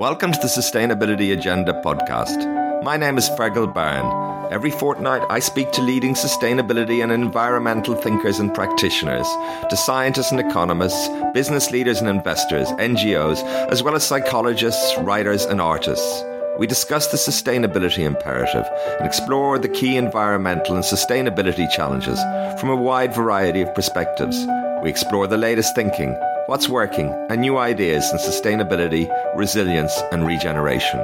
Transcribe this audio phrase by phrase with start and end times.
[0.00, 2.82] Welcome to the Sustainability Agenda podcast.
[2.82, 4.50] My name is Fergal Byrne.
[4.50, 9.28] Every fortnight, I speak to leading sustainability and environmental thinkers and practitioners,
[9.68, 15.60] to scientists and economists, business leaders and investors, NGOs, as well as psychologists, writers, and
[15.60, 16.24] artists.
[16.58, 18.64] We discuss the sustainability imperative
[19.00, 22.18] and explore the key environmental and sustainability challenges
[22.58, 24.46] from a wide variety of perspectives.
[24.82, 26.18] We explore the latest thinking
[26.50, 30.98] what's working, and new ideas in sustainability, resilience, and regeneration.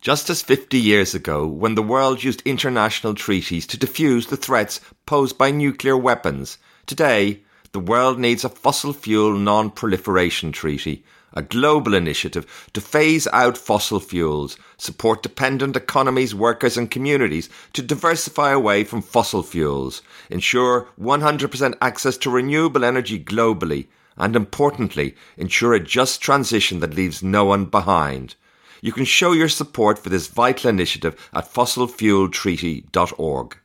[0.00, 4.80] Just as 50 years ago, when the world used international treaties to defuse the threats
[5.06, 7.40] posed by nuclear weapons, today
[7.72, 11.02] the world needs a fossil fuel non proliferation treaty
[11.34, 17.82] a global initiative to phase out fossil fuels, support dependent economies, workers, and communities to
[17.82, 25.74] diversify away from fossil fuels, ensure 100% access to renewable energy globally, and importantly, ensure
[25.74, 28.36] a just transition that leaves no one behind.
[28.80, 33.58] You can show your support for this vital initiative at fossilfueltreaty.org.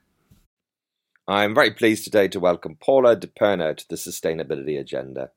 [1.27, 5.29] I'm very pleased today to welcome Paula DiPerna to the Sustainability Agenda.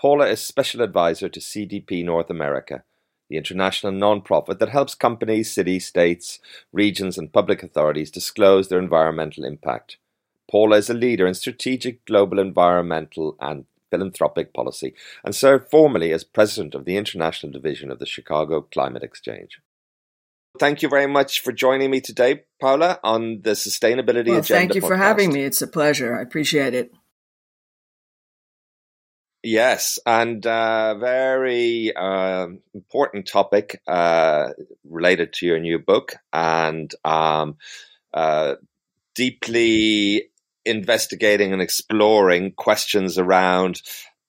[0.00, 2.84] Paula is Special Advisor to CDP North America,
[3.28, 6.40] the international non-profit that helps companies, cities, states,
[6.72, 9.98] regions, and public authorities disclose their environmental impact.
[10.50, 16.24] Paula is a leader in strategic global environmental and philanthropic policy and served formerly as
[16.24, 19.60] president of the international division of the Chicago Climate Exchange.
[20.58, 24.44] Thank you very much for joining me today, Paula, on the Sustainability well, Agenda.
[24.44, 24.88] Thank you podcast.
[24.88, 25.44] for having me.
[25.44, 26.18] It's a pleasure.
[26.18, 26.90] I appreciate it.
[29.42, 34.50] Yes, and uh, very uh, important topic uh,
[34.84, 37.56] related to your new book, and um,
[38.12, 38.56] uh,
[39.14, 40.28] deeply
[40.66, 43.80] investigating and exploring questions around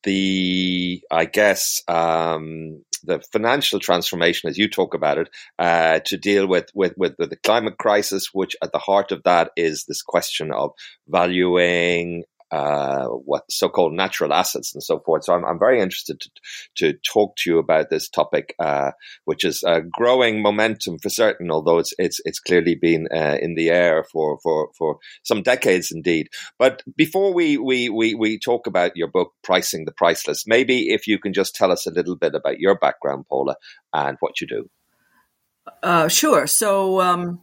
[0.03, 6.47] the, I guess, um, the financial transformation, as you talk about it, uh, to deal
[6.47, 10.53] with, with, with, the climate crisis, which at the heart of that is this question
[10.53, 10.72] of
[11.07, 15.23] valuing uh, what so-called natural assets and so forth.
[15.23, 16.29] So I'm, I'm very interested to,
[16.75, 18.91] to talk to you about this topic, uh,
[19.25, 23.56] which is uh, growing momentum for certain, although it's it's it's clearly been uh, in
[23.56, 26.28] the air for, for, for some decades indeed.
[26.59, 31.07] But before we, we we we talk about your book, Pricing the Priceless, maybe if
[31.07, 33.56] you can just tell us a little bit about your background, Paula,
[33.94, 34.69] and what you do.
[36.09, 36.47] Sure.
[36.47, 37.01] So.
[37.01, 37.41] Um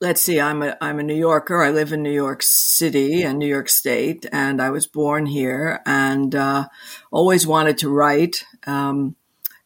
[0.00, 1.62] let's see i'm a i'm a new yorker.
[1.62, 5.80] I live in new york city and new york state and i was born here
[5.84, 6.68] and uh,
[7.10, 9.16] always wanted to write um,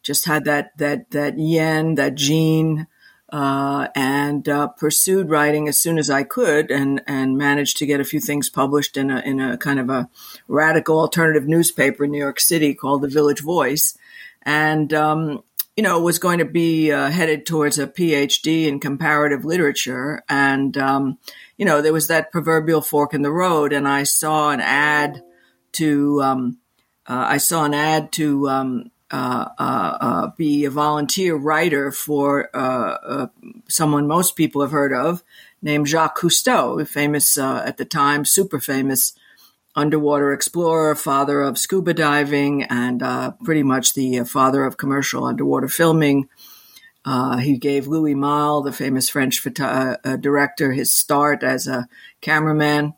[0.03, 2.87] just had that that that yen that gene
[3.29, 7.99] uh, and uh, pursued writing as soon as I could, and and managed to get
[7.99, 10.07] a few things published in a in a kind of a
[10.47, 13.97] radical alternative newspaper in New York City called the Village Voice,
[14.43, 15.43] and um,
[15.75, 20.23] you know, was going to be uh, headed towards a PhD in comparative literature.
[20.29, 21.17] And, um,
[21.57, 23.73] you know, there was that proverbial fork in the road.
[23.73, 25.21] And I saw an ad
[25.73, 26.57] to, um,
[27.05, 32.49] uh, I saw an ad to um, uh, uh, uh be a volunteer writer for
[32.53, 33.27] uh,
[33.67, 35.23] someone most people have heard of
[35.61, 39.13] named Jacques Cousteau, famous at the time, super famous
[39.75, 45.25] underwater explorer, father of scuba diving, and uh, pretty much the uh, father of commercial
[45.25, 46.29] underwater filming.
[47.03, 51.87] Uh, he gave Louis Malle, the famous French photo- uh, director, his start as a
[52.21, 52.93] cameraman.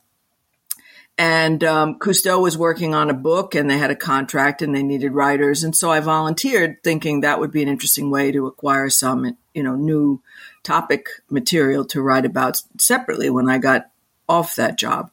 [1.17, 4.83] And um, Cousteau was working on a book, and they had a contract, and they
[4.83, 5.63] needed writers.
[5.63, 9.63] And so I volunteered, thinking that would be an interesting way to acquire some, you
[9.63, 10.21] know, new
[10.61, 13.89] topic material to write about separately when I got
[14.29, 15.09] off that job.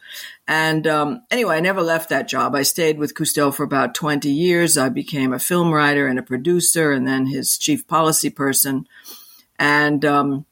[0.47, 2.55] And um, anyway, I never left that job.
[2.55, 4.77] I stayed with Cousteau for about 20 years.
[4.77, 8.87] I became a film writer and a producer, and then his chief policy person,
[9.59, 10.45] and um,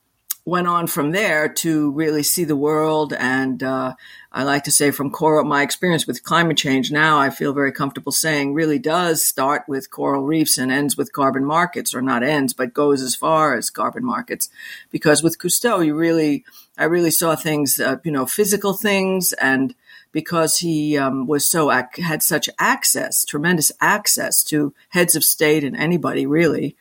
[0.47, 3.13] went on from there to really see the world.
[3.13, 3.95] And uh,
[4.33, 7.71] I like to say, from coral, my experience with climate change now, I feel very
[7.71, 12.23] comfortable saying, really does start with coral reefs and ends with carbon markets, or not
[12.23, 14.49] ends, but goes as far as carbon markets.
[14.91, 16.47] Because with Cousteau, you really
[16.79, 19.75] I really saw things, uh, you know, physical things, and
[20.13, 25.77] because he um, was so had such access, tremendous access to heads of state and
[25.77, 26.77] anybody really,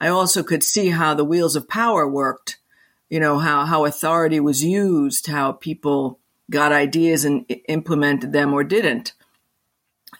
[0.00, 2.58] I also could see how the wheels of power worked.
[3.08, 6.18] You know how how authority was used, how people
[6.50, 9.12] got ideas and implemented them or didn't.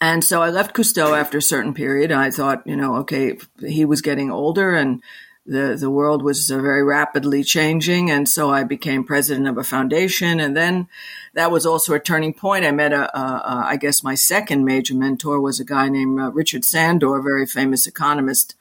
[0.01, 2.13] And so I left Cousteau after a certain period.
[2.13, 5.03] I thought, you know, okay, he was getting older and
[5.47, 9.65] the the world was uh, very rapidly changing, and so I became president of a
[9.65, 10.89] foundation, and then
[11.35, 12.65] that was also a turning point.
[12.65, 16.21] I met a, a, a I guess my second major mentor was a guy named
[16.21, 18.57] uh, Richard Sandor, a very famous economist,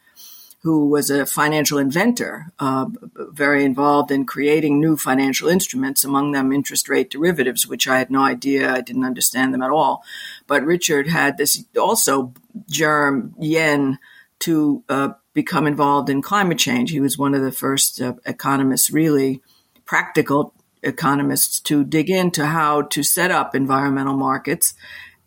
[0.61, 6.51] who was a financial inventor, uh, very involved in creating new financial instruments, among them
[6.51, 10.03] interest rate derivatives, which I had no idea, I didn't understand them at all.
[10.47, 12.33] But Richard had this also
[12.69, 13.99] germ yen
[14.39, 16.89] to uh, become involved in climate change.
[16.89, 19.43] He was one of the first uh, economists, really
[19.85, 24.73] practical economists, to dig into how to set up environmental markets.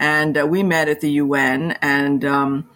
[0.01, 2.71] And uh, we met at the UN, and um,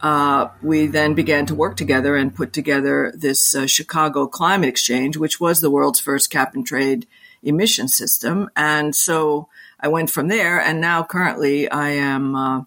[0.00, 5.16] uh, we then began to work together and put together this uh, Chicago Climate Exchange,
[5.16, 7.06] which was the world's first cap and trade
[7.44, 8.50] emission system.
[8.56, 9.48] And so
[9.78, 12.66] I went from there, and now currently I am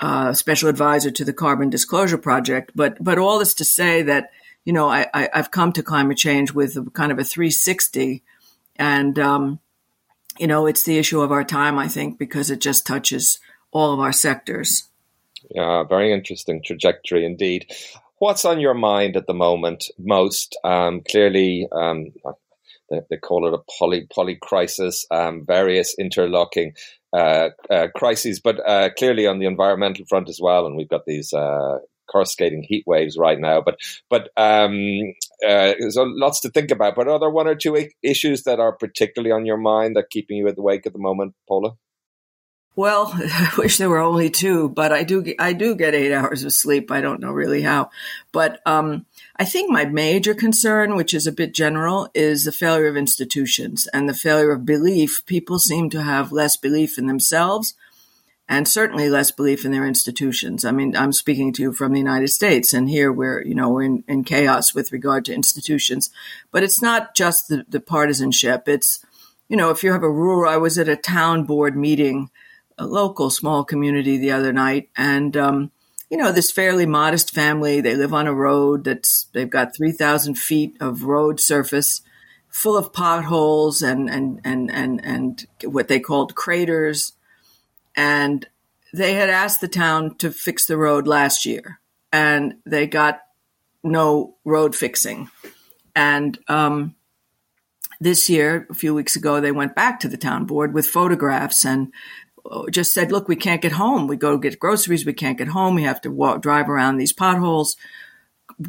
[0.00, 2.72] uh, special advisor to the Carbon Disclosure Project.
[2.74, 4.30] But but all this to say that
[4.64, 8.22] you know I, I have come to climate change with a, kind of a 360,
[8.76, 9.60] and um,
[10.38, 11.78] you know it's the issue of our time.
[11.78, 13.38] I think because it just touches
[13.70, 14.84] all of our sectors.
[15.50, 17.70] Yeah, very interesting trajectory indeed.
[18.18, 20.56] What's on your mind at the moment most?
[20.64, 22.12] Um, clearly, um,
[22.88, 26.74] they, they, call it a poly poly crisis, um, various interlocking
[27.94, 30.66] crises, but uh, clearly on the environmental front as well.
[30.66, 31.78] And we've got these uh,
[32.10, 33.60] coruscating heat waves right now.
[33.60, 33.78] But
[34.10, 35.14] but um,
[35.46, 36.94] uh, there's lots to think about.
[36.94, 40.36] But are there one or two issues that are particularly on your mind that keeping
[40.36, 41.72] you at the wake at the moment, Paula?
[42.76, 46.44] Well, I wish there were only two, but I do I do get eight hours
[46.44, 46.90] of sleep.
[46.90, 47.90] I don't know really how,
[48.32, 49.06] but um,
[49.36, 53.86] I think my major concern, which is a bit general, is the failure of institutions
[53.88, 55.24] and the failure of belief.
[55.26, 57.74] People seem to have less belief in themselves,
[58.48, 60.64] and certainly less belief in their institutions.
[60.64, 63.68] I mean, I'm speaking to you from the United States, and here we're you know
[63.68, 66.10] we're in, in chaos with regard to institutions.
[66.50, 68.66] But it's not just the, the partisanship.
[68.66, 68.98] It's
[69.48, 70.50] you know if you have a rural.
[70.50, 72.30] I was at a town board meeting
[72.78, 75.70] a local small community the other night, and um,
[76.10, 77.80] you know this fairly modest family.
[77.80, 82.02] They live on a road that's they've got three thousand feet of road surface,
[82.48, 87.12] full of potholes and and and and and what they called craters,
[87.96, 88.46] and
[88.92, 91.80] they had asked the town to fix the road last year,
[92.12, 93.20] and they got
[93.82, 95.30] no road fixing,
[95.94, 96.94] and um,
[98.00, 101.64] this year, a few weeks ago, they went back to the town board with photographs
[101.64, 101.92] and
[102.70, 104.06] just said, look, we can't get home.
[104.06, 105.06] We go get groceries.
[105.06, 105.74] We can't get home.
[105.74, 107.76] We have to walk, drive around these potholes.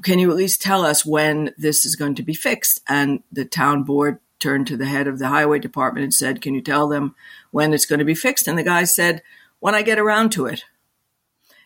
[0.01, 2.81] Can you at least tell us when this is going to be fixed?
[2.87, 6.53] And the town board turned to the head of the highway department and said, can
[6.53, 7.15] you tell them
[7.51, 8.47] when it's going to be fixed?
[8.47, 9.21] And the guy said,
[9.59, 10.63] when I get around to it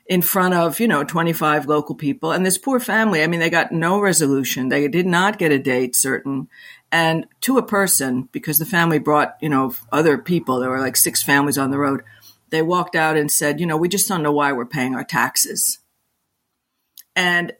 [0.06, 2.32] in front of, you know, 25 local people.
[2.32, 4.70] And this poor family, I mean, they got no resolution.
[4.70, 6.48] They did not get a date certain.
[6.92, 10.98] And to a person, because the family brought, you know, other people, there were like
[10.98, 12.04] six families on the road,
[12.50, 15.04] they walked out and said, you know, we just don't know why we're paying our
[15.04, 15.80] taxes.
[17.16, 17.54] And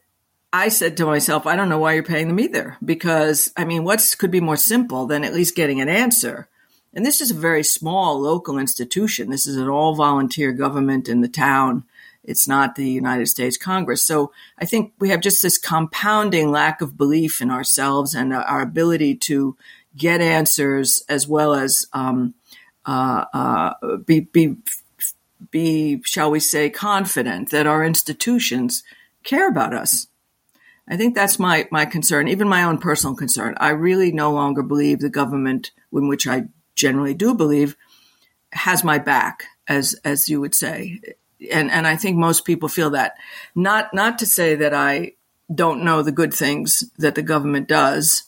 [0.52, 3.84] I said to myself, I don't know why you're paying them either, because I mean,
[3.84, 6.48] what could be more simple than at least getting an answer?
[6.92, 9.30] And this is a very small local institution.
[9.30, 11.84] This is an all volunteer government in the town.
[12.24, 14.06] It's not the United States Congress.
[14.06, 18.62] So I think we have just this compounding lack of belief in ourselves and our
[18.62, 19.56] ability to
[19.96, 22.36] get answers as well as um,
[22.86, 24.58] uh, uh, be, be,
[25.52, 28.84] be, shall we say, confident that our institutions
[29.24, 30.08] care about us.
[30.88, 33.56] I think that's my, my concern, even my own personal concern.
[33.60, 37.76] I really no longer believe the government, in which I generally do believe,
[38.52, 41.00] has my back, as as you would say
[41.52, 43.16] and and I think most people feel that.
[43.56, 45.14] Not not to say that I
[45.54, 48.24] don't know the good things that the government does,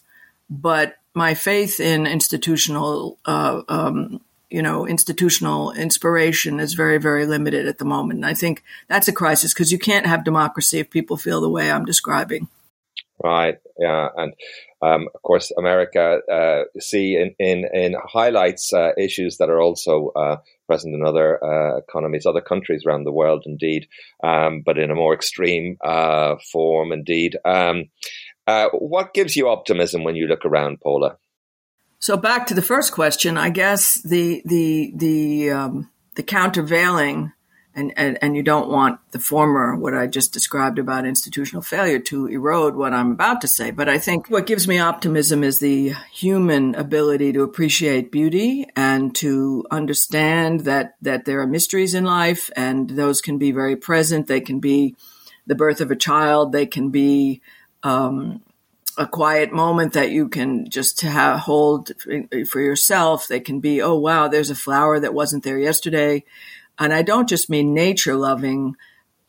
[0.49, 7.67] but my faith in institutional, uh, um, you know, institutional inspiration is very very limited
[7.67, 8.17] at the moment.
[8.17, 11.49] And I think that's a crisis because you can't have democracy if people feel the
[11.49, 12.47] way I'm describing.
[13.23, 13.59] Right.
[13.77, 14.09] Yeah.
[14.15, 14.33] And
[14.81, 20.11] um, of course, America uh, see in in, in highlights uh, issues that are also
[20.15, 20.37] uh,
[20.71, 23.87] present in other uh, economies, other countries around the world, indeed,
[24.23, 27.37] um, but in a more extreme uh, form, indeed.
[27.43, 27.89] Um,
[28.47, 31.17] uh, what gives you optimism when you look around, Paula?
[31.99, 37.33] So back to the first question, I guess the the the um, the countervailing
[37.73, 41.99] and, and, and you don't want the former, what I just described about institutional failure
[41.99, 43.71] to erode what I'm about to say.
[43.71, 49.15] But I think what gives me optimism is the human ability to appreciate beauty and
[49.15, 54.27] to understand that, that there are mysteries in life and those can be very present.
[54.27, 54.95] They can be
[55.47, 56.51] the birth of a child.
[56.51, 57.41] They can be,
[57.83, 58.41] um,
[58.97, 61.91] a quiet moment that you can just have, hold
[62.49, 63.27] for yourself.
[63.27, 66.25] They can be, oh wow, there's a flower that wasn't there yesterday,
[66.81, 68.75] and I don't just mean nature loving.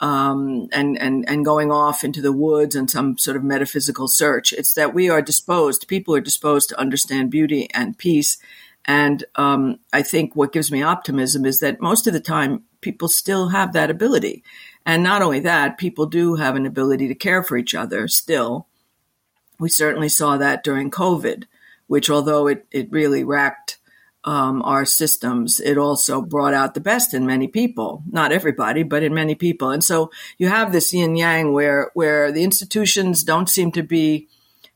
[0.01, 4.53] Um, and, and, and going off into the woods and some sort of metaphysical search.
[4.53, 8.39] It's that we are disposed, people are disposed to understand beauty and peace.
[8.85, 13.07] And um, I think what gives me optimism is that most of the time people
[13.07, 14.43] still have that ability.
[14.85, 18.67] And not only that, people do have an ability to care for each other still.
[19.61, 21.45] We certainly saw that during COVID,
[21.87, 23.79] which although it, it really racked
[24.25, 28.03] um, our systems, it also brought out the best in many people.
[28.11, 29.71] Not everybody, but in many people.
[29.71, 34.29] And so you have this yin yang where where the institutions don't seem to be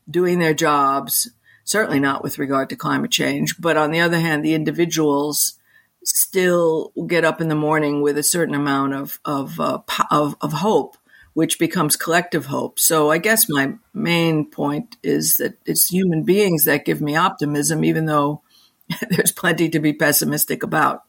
[0.09, 1.29] doing their jobs,
[1.63, 3.59] certainly not with regard to climate change.
[3.59, 5.59] But on the other hand, the individuals
[6.03, 9.79] still get up in the morning with a certain amount of of, uh,
[10.11, 10.97] of, of hope,
[11.33, 12.79] which becomes collective hope.
[12.79, 17.85] So I guess my main point is that it's human beings that give me optimism,
[17.85, 18.41] even though
[19.09, 21.03] there's plenty to be pessimistic about.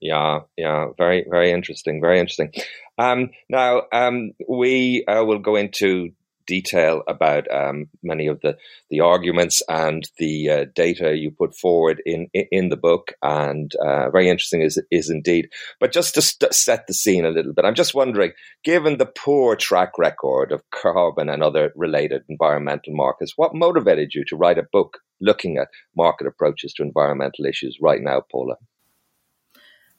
[0.00, 2.52] Yeah, yeah, very, very interesting, very interesting.
[2.98, 6.10] Um, now, um, we uh, will go into
[6.46, 8.56] detail about um, many of the,
[8.88, 14.10] the arguments and the uh, data you put forward in in the book, and uh,
[14.10, 15.48] very interesting is is indeed.
[15.80, 18.32] But just to st- set the scene a little bit, I'm just wondering,
[18.64, 24.24] given the poor track record of carbon and other related environmental markers, what motivated you
[24.28, 28.56] to write a book looking at market approaches to environmental issues right now, Paula?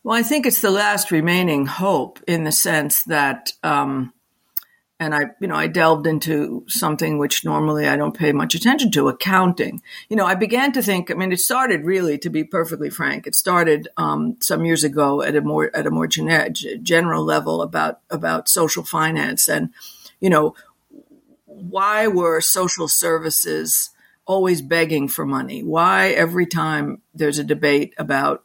[0.03, 3.53] Well, I think it's the last remaining hope in the sense that.
[3.63, 4.13] Um,
[4.99, 8.89] and I, you know, I delved into something which normally I don't pay much attention
[8.91, 9.81] to, accounting.
[10.09, 11.11] You know, I began to think.
[11.11, 15.21] I mean, it started really, to be perfectly frank, it started um, some years ago
[15.21, 19.69] at a more at a more general level about about social finance, and
[20.19, 20.55] you know,
[21.45, 23.91] why were social services
[24.27, 25.63] always begging for money?
[25.63, 28.43] Why every time there's a debate about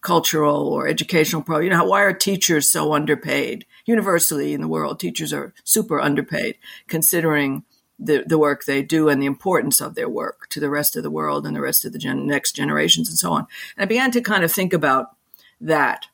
[0.00, 3.66] cultural or educational pro, you know, why are teachers so underpaid?
[3.84, 6.56] universally in the world, teachers are super underpaid
[6.88, 7.64] considering
[7.98, 11.02] the, the work they do and the importance of their work to the rest of
[11.02, 13.46] the world and the rest of the gen- next generations and so on.
[13.76, 15.16] And I began to kind of think about
[15.60, 16.06] that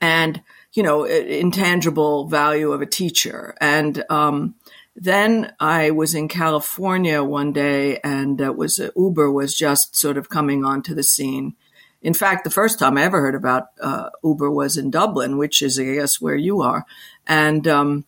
[0.00, 0.42] and,
[0.74, 3.54] you know, intangible value of a teacher.
[3.60, 4.54] And um,
[4.94, 10.18] then I was in California one day and uh, was uh, Uber was just sort
[10.18, 11.54] of coming onto the scene
[12.02, 15.62] in fact, the first time I ever heard about uh, Uber was in Dublin, which
[15.62, 16.84] is, I guess, where you are.
[17.28, 18.04] And um,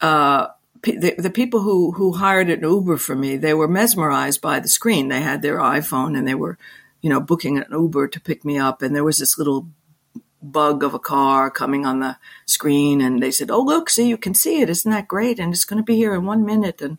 [0.00, 0.48] uh,
[0.82, 4.68] the, the, people who, who hired an Uber for me, they were mesmerized by the
[4.68, 5.08] screen.
[5.08, 6.58] They had their iPhone and they were,
[7.02, 8.82] you know, booking an Uber to pick me up.
[8.82, 9.66] And there was this little
[10.52, 13.00] bug of a car coming on the screen.
[13.00, 14.70] And they said, Oh, look, see, you can see it.
[14.70, 15.38] Isn't that great?
[15.38, 16.80] And it's going to be here in one minute.
[16.82, 16.98] And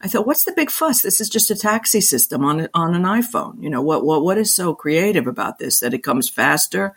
[0.00, 1.02] I thought, what's the big fuss?
[1.02, 3.62] This is just a taxi system on on an iPhone.
[3.62, 6.94] You know what what what is so creative about this that it comes faster?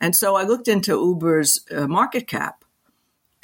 [0.00, 2.64] And so I looked into Uber's uh, market cap,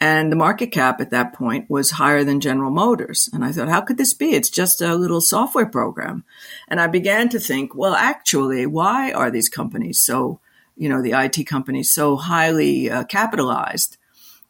[0.00, 3.30] and the market cap at that point was higher than General Motors.
[3.32, 4.30] And I thought, how could this be?
[4.30, 6.24] It's just a little software program.
[6.66, 10.40] And I began to think, well, actually, why are these companies so,
[10.78, 13.96] you know, the IT companies so highly uh, capitalized?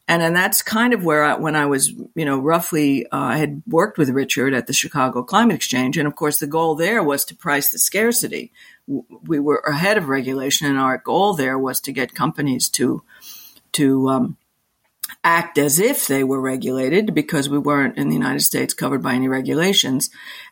[0.07, 3.37] And then that's kind of where I, when I was, you know, roughly, uh, I
[3.37, 5.97] had worked with Richard at the Chicago Climate Exchange.
[5.97, 8.51] And of course, the goal there was to price the scarcity.
[8.87, 13.03] We were ahead of regulation and our goal there was to get companies to,
[13.73, 14.37] to, um,
[15.23, 19.13] act as if they were regulated because we weren't in the United States covered by
[19.13, 20.09] any regulations.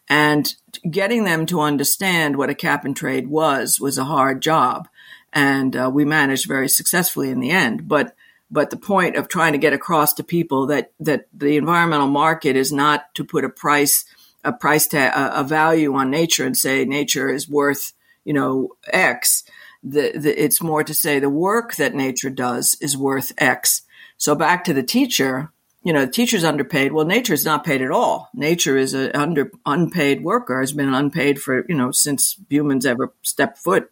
[0.09, 0.53] And
[0.89, 4.87] getting them to understand what a cap and trade was was a hard job.
[5.33, 7.87] And uh, we managed very successfully in the end.
[7.87, 8.15] But
[8.49, 12.55] but the point of trying to get across to people that that the environmental market
[12.55, 14.05] is not to put a price
[14.43, 17.93] a price tag a, a value on nature and say nature is worth
[18.23, 19.43] you know X.
[19.83, 23.83] The, the, it's more to say the work that nature does is worth X.
[24.17, 25.51] So back to the teacher,
[25.83, 26.91] you know, the teacher's underpaid.
[26.91, 28.29] Well, nature is not paid at all.
[28.33, 33.13] Nature is an under unpaid worker, has been unpaid for you know since humans ever
[33.21, 33.91] stepped foot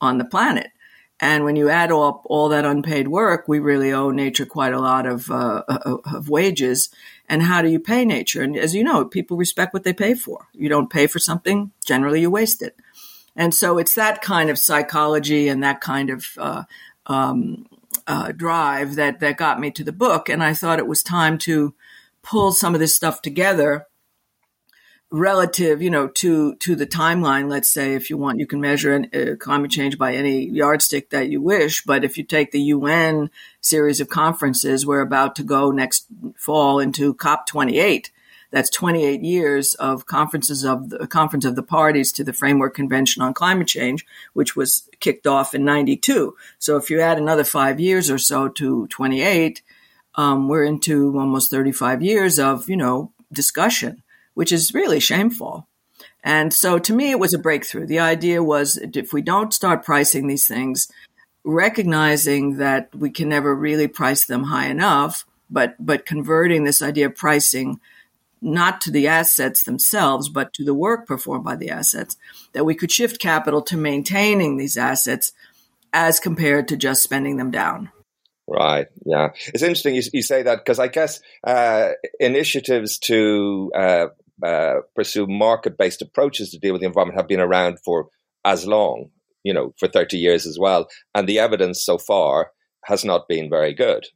[0.00, 0.70] on the planet.
[1.18, 4.80] And when you add up all that unpaid work, we really owe nature quite a
[4.80, 6.90] lot of, uh, uh, of wages.
[7.26, 8.42] And how do you pay nature?
[8.42, 10.46] And as you know, people respect what they pay for.
[10.52, 12.76] You don't pay for something, generally you waste it.
[13.34, 16.64] And so it's that kind of psychology and that kind of uh,
[17.06, 17.66] um,
[18.06, 20.28] uh, drive that that got me to the book.
[20.28, 21.74] And I thought it was time to
[22.22, 23.85] pull some of this stuff together
[25.10, 27.48] relative, you know, to to the timeline.
[27.48, 31.10] Let's say, if you want, you can measure an, uh, climate change by any yardstick
[31.10, 31.82] that you wish.
[31.84, 36.78] But if you take the UN series of conferences, we're about to go next fall
[36.80, 38.10] into COP 28.
[38.50, 43.22] That's 28 years of conferences of the conference of the parties to the Framework Convention
[43.22, 46.34] on Climate Change, which was kicked off in 92.
[46.58, 49.62] So if you add another five years or so to 28,
[50.14, 54.02] um, we're into almost 35 years of, you know, discussion,
[54.36, 55.66] which is really shameful.
[56.22, 57.86] And so to me, it was a breakthrough.
[57.86, 60.92] The idea was if we don't start pricing these things,
[61.42, 67.06] recognizing that we can never really price them high enough, but, but converting this idea
[67.06, 67.80] of pricing
[68.42, 72.18] not to the assets themselves, but to the work performed by the assets,
[72.52, 75.32] that we could shift capital to maintaining these assets
[75.94, 77.90] as compared to just spending them down.
[78.46, 78.86] Right.
[79.04, 79.30] Yeah.
[79.54, 84.06] It's interesting you, you say that because I guess uh, initiatives to uh,
[84.42, 88.08] uh, pursue market based approaches to deal with the environment have been around for
[88.44, 89.10] as long,
[89.42, 90.88] you know, for 30 years as well.
[91.14, 92.50] And the evidence so far
[92.84, 94.06] has not been very good.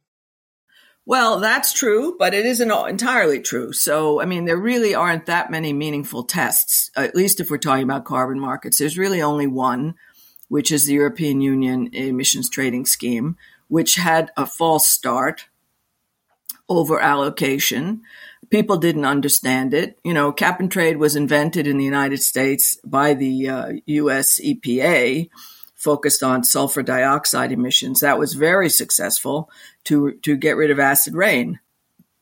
[1.05, 3.73] Well, that's true, but it isn't entirely true.
[3.73, 7.83] So, I mean, there really aren't that many meaningful tests, at least if we're talking
[7.83, 8.77] about carbon markets.
[8.77, 9.95] There's really only one,
[10.47, 13.35] which is the European Union emissions trading scheme,
[13.67, 15.47] which had a false start
[16.69, 18.01] over allocation
[18.51, 19.97] people didn't understand it.
[20.03, 24.39] You know, cap and trade was invented in the United States by the uh, U.S.
[24.39, 25.29] EPA,
[25.73, 28.01] focused on sulfur dioxide emissions.
[28.01, 29.49] That was very successful
[29.85, 31.59] to to get rid of acid rain.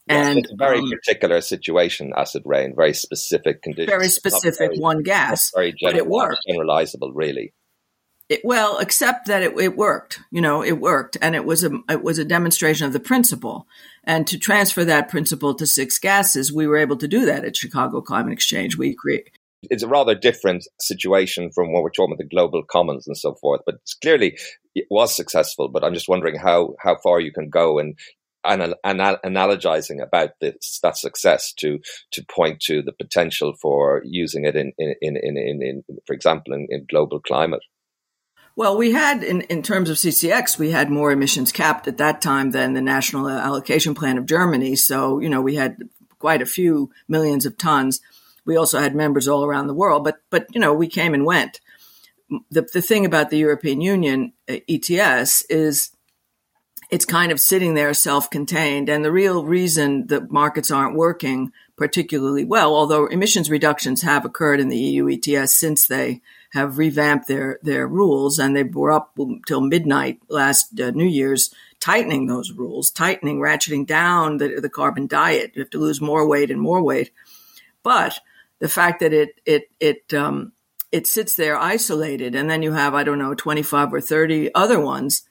[0.07, 3.91] Yes, and very um, particular situation, acid rain, very specific conditions.
[3.91, 6.41] Very specific, very, one gas, very general, but it worked.
[6.49, 7.53] Generalizable, really.
[8.29, 10.19] It, well, except that it, it, worked.
[10.29, 13.67] You know, it worked, and it was a it was a demonstration of the principle.
[14.03, 17.57] And to transfer that principle to six gases, we were able to do that at
[17.57, 18.77] Chicago Climate Exchange.
[18.77, 19.31] We create.
[19.63, 23.33] It's a rather different situation from what we're talking about the global commons and so
[23.33, 23.61] forth.
[23.65, 24.37] But clearly,
[24.75, 25.67] it was successful.
[25.67, 27.97] But I'm just wondering how how far you can go and
[28.45, 31.79] anal- anal- analogizing about this that success to
[32.11, 36.13] to point to the potential for using it in in in in, in, in for
[36.13, 37.63] example in, in global climate.
[38.55, 42.21] Well, we had, in, in terms of CCX, we had more emissions capped at that
[42.21, 44.75] time than the National Allocation Plan of Germany.
[44.75, 45.77] So, you know, we had
[46.17, 48.01] quite a few millions of tons.
[48.45, 51.25] We also had members all around the world, but, but, you know, we came and
[51.25, 51.61] went.
[52.51, 55.91] The, the thing about the European Union uh, ETS is
[56.89, 58.89] it's kind of sitting there self-contained.
[58.89, 64.59] And the real reason that markets aren't working particularly well, although emissions reductions have occurred
[64.59, 66.21] in the EU ETS since they
[66.53, 71.53] have revamped their their rules, and they were up till midnight last uh, New Year's,
[71.79, 75.51] tightening those rules, tightening, ratcheting down the, the carbon diet.
[75.53, 77.11] You have to lose more weight and more weight,
[77.83, 78.19] but
[78.59, 80.53] the fact that it it it um,
[80.91, 84.53] it sits there isolated, and then you have I don't know twenty five or thirty
[84.55, 85.23] other ones,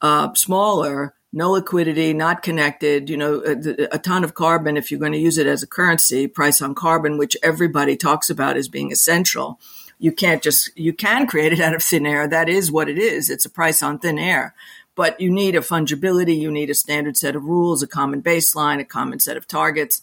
[0.00, 5.00] uh, smaller no liquidity, not connected, you know, a, a, ton of carbon if you're
[5.00, 8.68] going to use it as a currency, price on carbon, which everybody talks about as
[8.68, 9.58] being essential
[10.02, 12.26] you can't just you can create it out of thin air.
[12.26, 13.30] That is what it is.
[13.30, 14.52] It's a price on thin air.
[14.96, 18.80] But you need a fungibility, you need a standard set of rules, a common baseline,
[18.80, 20.02] a common set of targets.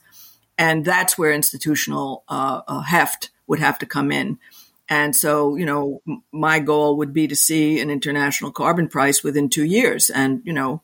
[0.57, 4.39] And that's where institutional uh, uh, heft would have to come in.
[4.87, 9.49] And so, you know, my goal would be to see an international carbon price within
[9.49, 10.09] two years.
[10.09, 10.81] And, you know,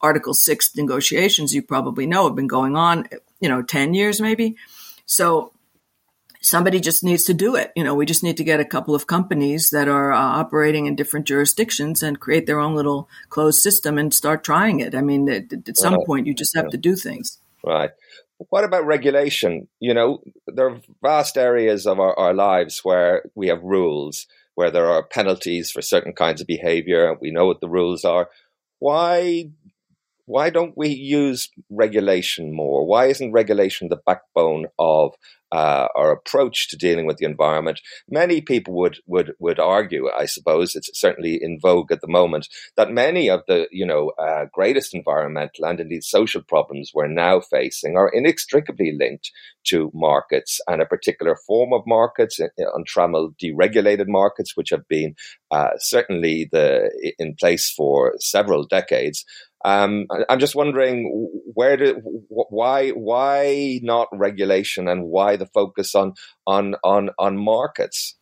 [0.00, 3.08] Article 6 negotiations, you probably know, have been going on,
[3.40, 4.56] you know, 10 years maybe.
[5.06, 5.53] So
[6.44, 7.72] somebody just needs to do it.
[7.74, 10.86] You know, we just need to get a couple of companies that are uh, operating
[10.86, 14.94] in different jurisdictions and create their own little closed system and start trying it.
[14.94, 16.06] I mean, at, at some right.
[16.06, 16.70] point, you just have yeah.
[16.70, 17.38] to do things.
[17.64, 17.90] Right.
[18.50, 19.68] What about regulation?
[19.80, 24.70] You know, there are vast areas of our, our lives where we have rules, where
[24.70, 27.16] there are penalties for certain kinds of behavior.
[27.20, 28.28] We know what the rules are.
[28.80, 29.50] Why
[30.26, 32.86] why don't we use regulation more?
[32.86, 35.14] Why isn't regulation the backbone of
[35.54, 37.80] uh, our approach to dealing with the environment.
[38.08, 42.48] Many people would would would argue, I suppose, it's certainly in vogue at the moment,
[42.76, 47.40] that many of the you know uh, greatest environmental and indeed social problems we're now
[47.40, 49.30] facing are inextricably linked
[49.66, 55.14] to markets and a particular form of markets, uh, untrammeled, deregulated markets, which have been
[55.52, 59.24] uh, certainly the in place for several decades.
[59.64, 66.14] Um, I'm just wondering where do why why not regulation and why the focus on
[66.46, 68.16] on on on markets?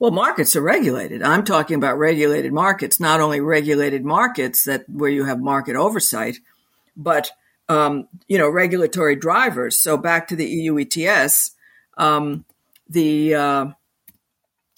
[0.00, 1.22] Well, markets are regulated.
[1.22, 6.38] I'm talking about regulated markets, not only regulated markets that where you have market oversight,
[6.96, 7.30] but
[7.68, 9.78] um, you know regulatory drivers.
[9.78, 11.52] So back to the EU ETS,
[11.96, 12.44] um,
[12.88, 13.66] the uh,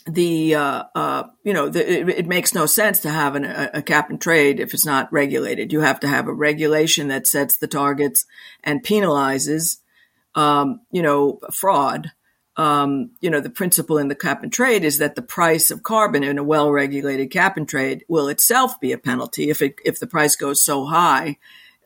[0.06, 3.70] the uh, uh, you know the, it, it, makes no sense to have an, a,
[3.74, 5.72] a, cap and trade if it's not regulated.
[5.72, 8.24] You have to have a regulation that sets the targets
[8.64, 9.78] and penalizes
[10.34, 12.12] um, you know, fraud.
[12.56, 15.82] Um, you know, the principle in the cap and trade is that the price of
[15.82, 19.98] carbon in a well-regulated cap and trade will itself be a penalty if it if
[19.98, 21.38] the price goes so high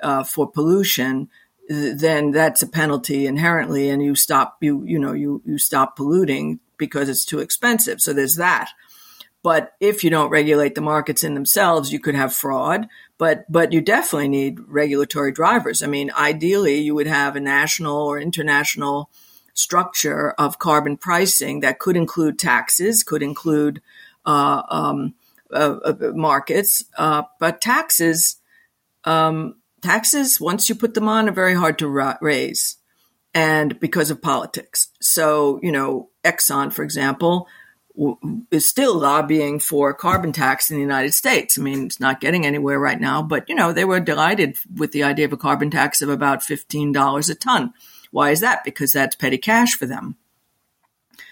[0.02, 1.28] uh, for pollution
[1.68, 6.58] then that's a penalty inherently and you stop you you know you you stop polluting
[6.78, 8.00] because it's too expensive.
[8.00, 8.70] So there's that.
[9.42, 12.88] But if you don't regulate the markets in themselves you could have fraud.
[13.18, 15.82] But but you definitely need regulatory drivers.
[15.82, 19.10] I mean ideally you would have a national or international
[19.52, 23.80] structure of carbon pricing that could include taxes could include
[24.26, 25.14] uh, um,
[25.52, 26.84] uh, uh, markets.
[26.96, 28.36] Uh, but taxes
[29.04, 32.76] um, taxes, once you put them on, are very hard to ra- raise.
[33.34, 34.88] And because of politics.
[35.00, 37.48] So, you know, Exxon, for example,
[38.50, 41.58] is still lobbying for carbon tax in the United States.
[41.58, 44.92] I mean, it's not getting anywhere right now, but you know, they were delighted with
[44.92, 47.72] the idea of a carbon tax of about $15 a ton.
[48.10, 48.64] Why is that?
[48.64, 50.16] Because that's petty cash for them.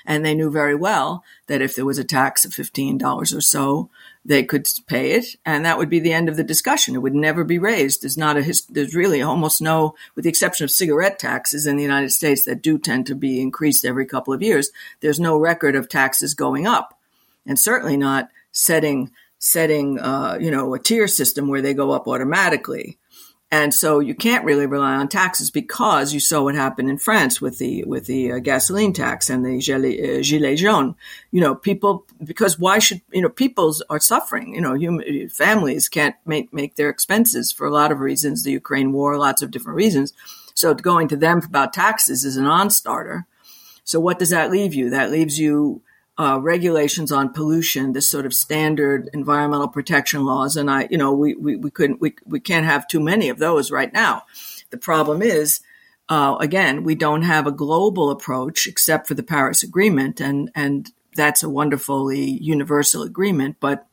[0.07, 3.91] And they knew very well that if there was a tax of $15 or so,
[4.25, 6.95] they could pay it, and that would be the end of the discussion.
[6.95, 8.03] It would never be raised.
[8.03, 11.83] There's not a there's really almost no, with the exception of cigarette taxes in the
[11.83, 14.71] United States that do tend to be increased every couple of years.
[15.01, 16.97] There's no record of taxes going up,
[17.47, 22.07] and certainly not setting setting uh, you know a tier system where they go up
[22.07, 22.99] automatically.
[23.53, 27.38] And so you can't really rely on taxes because you saw what happened in France
[27.38, 30.95] with the with the uh, gasoline tax and the gilet, uh.
[31.31, 34.55] You know, people because why should you know people are suffering.
[34.55, 38.43] You know, human, families can't make make their expenses for a lot of reasons.
[38.43, 40.15] The Ukraine war, lots of different reasons.
[40.55, 43.27] So going to them about taxes is a non-starter.
[43.85, 44.88] So what does that leave you?
[44.88, 45.83] That leaves you
[46.18, 50.57] uh, regulations on pollution, this sort of standard environmental protection laws.
[50.57, 53.38] And I, you know, we, we, we couldn't, we, we can't have too many of
[53.38, 54.22] those right now.
[54.70, 55.61] The problem is,
[56.09, 60.20] uh, again, we don't have a global approach except for the Paris Agreement.
[60.20, 63.87] And, and that's a wonderfully universal agreement, but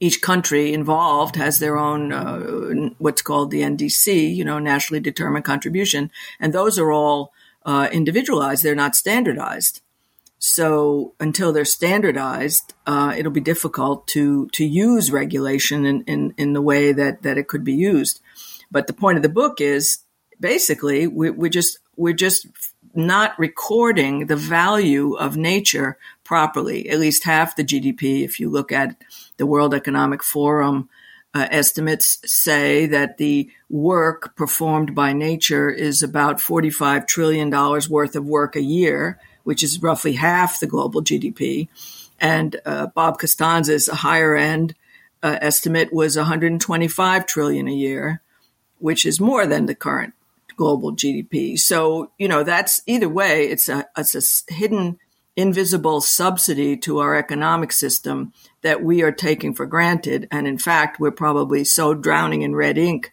[0.00, 5.44] each country involved has their own uh, what's called the NDC, you know, nationally determined
[5.44, 7.32] contribution, and those are all
[7.66, 8.62] uh, individualized.
[8.62, 9.80] They're not standardized.
[10.38, 16.52] So until they're standardized, uh, it'll be difficult to to use regulation in, in, in
[16.52, 18.20] the way that, that it could be used.
[18.70, 19.98] But the point of the book is
[20.38, 22.46] basically we, we just we're just
[22.94, 26.88] not recording the value of nature properly.
[26.88, 28.96] At least half the GDP, if you look at
[29.36, 30.88] the World Economic Forum
[31.34, 38.24] uh, estimates, say that the work performed by nature is about $45 trillion worth of
[38.24, 39.18] work a year
[39.48, 41.68] which is roughly half the global GDP.
[42.20, 44.74] And uh, Bob Costanza's higher end
[45.22, 48.20] uh, estimate was 125 trillion a year,
[48.78, 50.12] which is more than the current
[50.58, 51.58] global GDP.
[51.58, 54.98] So you know that's either way, it's a it's a hidden,
[55.34, 60.28] invisible subsidy to our economic system that we are taking for granted.
[60.30, 63.12] And in fact, we're probably so drowning in red ink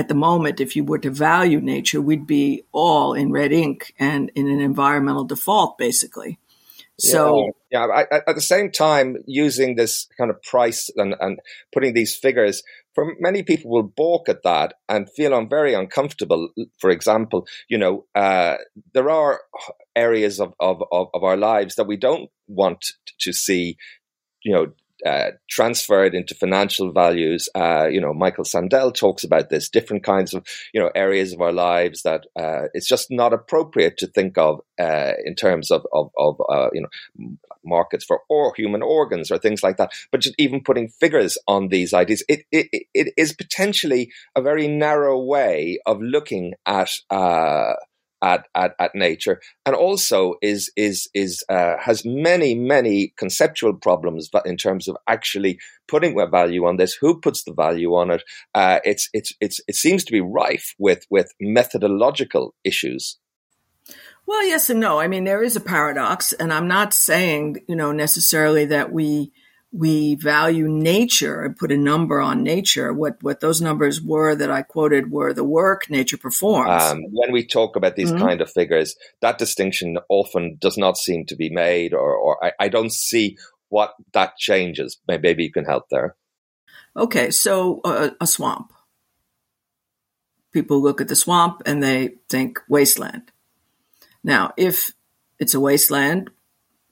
[0.00, 3.92] at the moment, if you were to value nature, we'd be all in red ink
[3.98, 6.38] and in an environmental default, basically.
[6.98, 11.38] So, yeah, yeah I, at the same time, using this kind of price and, and
[11.70, 12.62] putting these figures,
[12.94, 16.48] for many people will balk at that and feel I'm very uncomfortable.
[16.78, 18.56] For example, you know, uh,
[18.94, 19.42] there are
[19.94, 22.86] areas of, of, of, of our lives that we don't want
[23.20, 23.76] to see,
[24.42, 24.72] you know,
[25.04, 27.48] uh, transferred into financial values.
[27.54, 31.40] Uh, you know, Michael Sandel talks about this different kinds of you know areas of
[31.40, 35.86] our lives that uh, it's just not appropriate to think of uh, in terms of
[35.92, 39.92] of, of uh, you know markets for or human organs or things like that.
[40.10, 44.68] But just even putting figures on these ideas, it it, it is potentially a very
[44.68, 46.90] narrow way of looking at
[48.22, 54.28] at, at, at nature and also is is is uh, has many many conceptual problems
[54.30, 58.10] but in terms of actually putting a value on this who puts the value on
[58.10, 58.22] it
[58.54, 63.18] uh, it's it's it's it seems to be rife with with methodological issues.
[64.26, 65.00] Well yes and no.
[65.00, 69.32] I mean there is a paradox and i'm not saying you know necessarily that we
[69.72, 72.92] we value nature and put a number on nature.
[72.92, 76.82] What what those numbers were that I quoted were the work nature performs.
[76.82, 78.24] Um, when we talk about these mm-hmm.
[78.24, 82.52] kind of figures, that distinction often does not seem to be made, or, or I,
[82.58, 84.98] I don't see what that changes.
[85.06, 86.16] Maybe you can help there.
[86.96, 88.72] Okay, so uh, a swamp.
[90.52, 93.30] People look at the swamp and they think wasteland.
[94.24, 94.90] Now, if
[95.38, 96.30] it's a wasteland,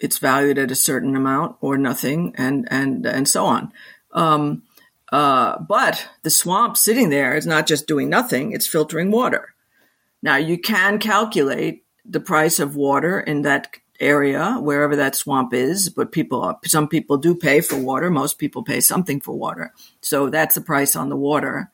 [0.01, 3.73] it's valued at a certain amount or nothing, and and and so on.
[4.13, 4.63] Um,
[5.11, 9.55] uh, but the swamp sitting there is not just doing nothing; it's filtering water.
[10.23, 15.89] Now you can calculate the price of water in that area, wherever that swamp is,
[15.89, 18.11] but people, some people do pay for water.
[18.11, 19.73] Most people pay something for water.
[20.01, 21.71] So that's the price on the water.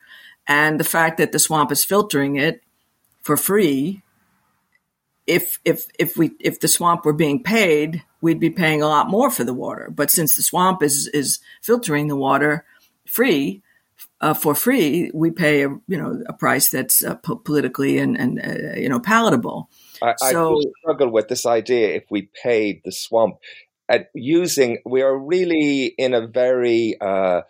[0.47, 2.63] And the fact that the swamp is filtering it
[3.23, 4.03] for free,
[5.27, 9.09] if, if, if we, if the swamp were being paid, we'd be paying a lot
[9.09, 9.91] more for the water.
[9.95, 12.65] But since the swamp is, is filtering the water
[13.07, 13.63] free,
[14.21, 18.17] uh, for free, we pay a you know a price that's uh, po- politically and
[18.17, 19.69] and uh, you know palatable.
[20.01, 21.95] I, so, I struggle with this idea.
[21.95, 23.37] If we paid the swamp,
[23.89, 27.43] at using, we are really in a very uh,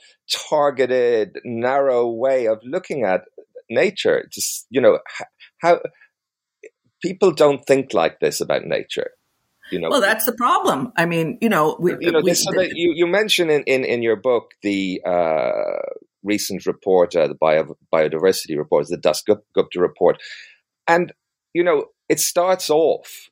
[0.51, 3.25] targeted, narrow way of looking at
[3.71, 4.27] nature.
[4.31, 4.99] Just you know
[5.59, 5.81] how
[7.05, 9.11] people don't think like this about nature.
[9.71, 10.93] You know, well, that's the problem.
[10.97, 14.03] I mean, you know, we, you know, we, so you you mention in, in in
[14.03, 15.81] your book the uh,
[16.23, 20.21] recent report, uh, the bio, biodiversity report, the Dasgupta report,
[20.87, 21.13] and
[21.55, 23.31] you know it starts off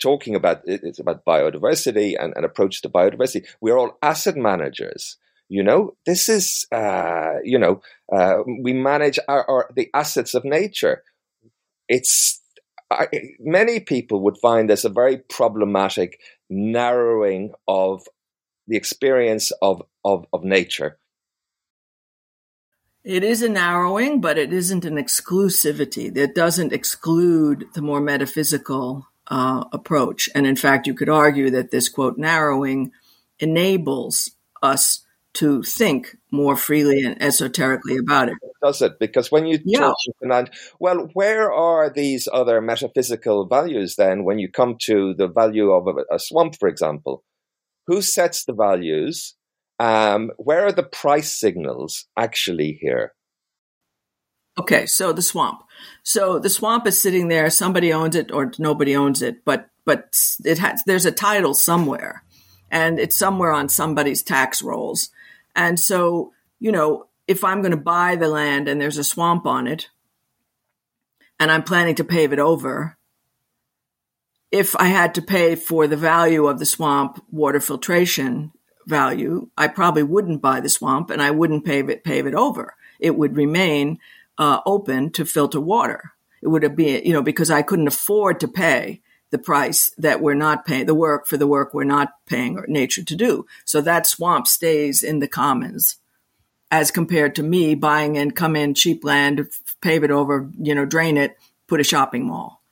[0.00, 3.46] talking about it's about biodiversity and an approach to biodiversity.
[3.60, 5.16] We're all asset managers.
[5.48, 7.82] You know, this is uh, you know
[8.12, 11.02] uh, we manage our, our, the assets of nature.
[11.88, 12.41] It's
[12.92, 13.08] I,
[13.40, 18.06] many people would find this a very problematic narrowing of
[18.68, 20.98] the experience of, of, of nature
[23.04, 26.12] it is a narrowing, but it isn't an exclusivity.
[26.14, 30.28] That doesn't exclude the more metaphysical uh, approach.
[30.34, 32.92] And in fact, you could argue that this quote narrowing
[33.40, 34.30] enables
[34.62, 38.34] us to think more freely and esoterically about it.
[38.62, 38.98] Does it?
[38.98, 39.80] Because when you yeah.
[39.80, 45.28] talk Fernand, well, where are these other metaphysical values then when you come to the
[45.28, 47.24] value of a, a swamp, for example?
[47.86, 49.34] Who sets the values?
[49.80, 53.14] Um, where are the price signals actually here?
[54.58, 55.62] Okay, so the swamp.
[56.02, 57.48] So the swamp is sitting there.
[57.48, 60.82] Somebody owns it, or nobody owns it, but but it has.
[60.84, 62.22] There's a title somewhere,
[62.70, 65.10] and it's somewhere on somebody's tax rolls.
[65.54, 69.46] And so you know, if I'm going to buy the land and there's a swamp
[69.46, 69.88] on it,
[71.40, 72.96] and I'm planning to pave it over,
[74.52, 78.52] if I had to pay for the value of the swamp water filtration
[78.86, 82.76] value, I probably wouldn't buy the swamp and I wouldn't pave it, pave it over.
[83.00, 83.98] It would remain
[84.38, 86.12] uh, open to filter water.
[86.42, 90.34] It would be, you know, because I couldn't afford to pay the price that we're
[90.34, 93.46] not paying, the work for the work we're not paying nature to do.
[93.64, 95.96] So that swamp stays in the commons
[96.70, 99.48] as compared to me buying and come in cheap land,
[99.80, 102.62] pave it over, you know, drain it, put a shopping mall.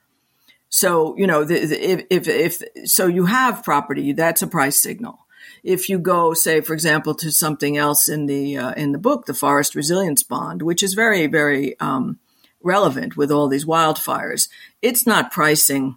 [0.69, 4.81] So, you know, the, the, if, if, if, so you have property, that's a price
[4.81, 5.19] signal
[5.63, 9.27] if you go, say, for example, to something else in the uh, in the book,
[9.27, 12.19] the Forest Resilience Bond, which is very very um,
[12.63, 14.49] relevant with all these wildfires,
[14.83, 15.97] it's not pricing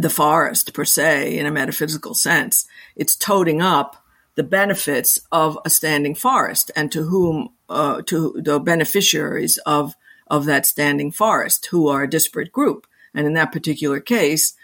[0.00, 2.66] the forest per se in a metaphysical sense.
[2.96, 8.58] It's toting up the benefits of a standing forest and to whom uh, to the
[8.58, 9.94] beneficiaries of
[10.28, 12.86] of that standing forest who are a disparate group.
[13.12, 14.54] And in that particular case,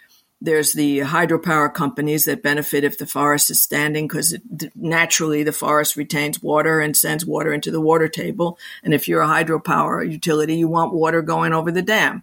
[0.41, 4.37] there's the hydropower companies that benefit if the forest is standing because
[4.77, 8.59] naturally the forest retains water and sends water into the water table.
[8.85, 12.23] And if you're a hydropower utility, you want water going over the dam.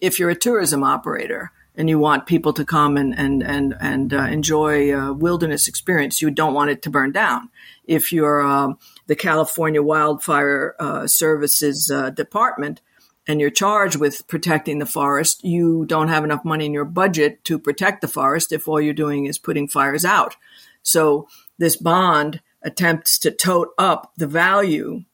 [0.00, 4.12] If you're a tourism operator and you want people to come and and and and
[4.12, 7.48] uh, enjoy a wilderness experience, you don't want it to burn down.
[7.84, 12.82] If you're um, the California Wildfire uh, Services uh, Department,
[13.26, 17.42] and you're charged with protecting the forest, you don't have enough money in your budget
[17.44, 20.36] to protect the forest if all you're doing is putting fires out.
[20.82, 25.04] So this bond attempts to tote up the value,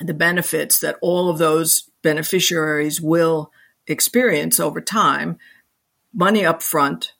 [0.00, 3.52] the benefits that all of those beneficiaries will
[3.86, 5.38] experience over time,
[6.14, 7.12] money up front,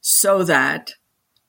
[0.00, 0.94] so that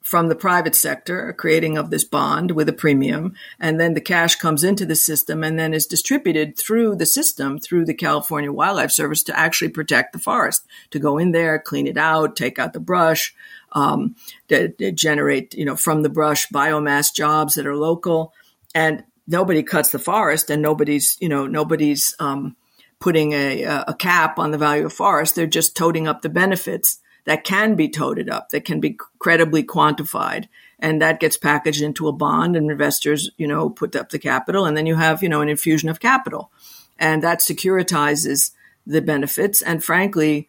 [0.01, 4.35] from the private sector, creating of this bond with a premium, and then the cash
[4.35, 8.91] comes into the system and then is distributed through the system, through the California Wildlife
[8.91, 12.73] Service to actually protect the forest, to go in there, clean it out, take out
[12.73, 13.33] the brush,
[13.71, 14.15] um,
[14.49, 18.33] to, to generate, you know, from the brush biomass jobs that are local.
[18.75, 22.55] And nobody cuts the forest and nobody's, you know, nobody's, um,
[23.03, 25.35] putting a, a cap on the value of forests.
[25.35, 29.61] They're just toting up the benefits that can be toted up, that can be credibly
[29.61, 30.47] quantified.
[30.79, 34.65] And that gets packaged into a bond and investors, you know, put up the capital
[34.65, 36.49] and then you have, you know, an infusion of capital.
[36.97, 38.51] And that securitizes
[38.87, 40.47] the benefits and frankly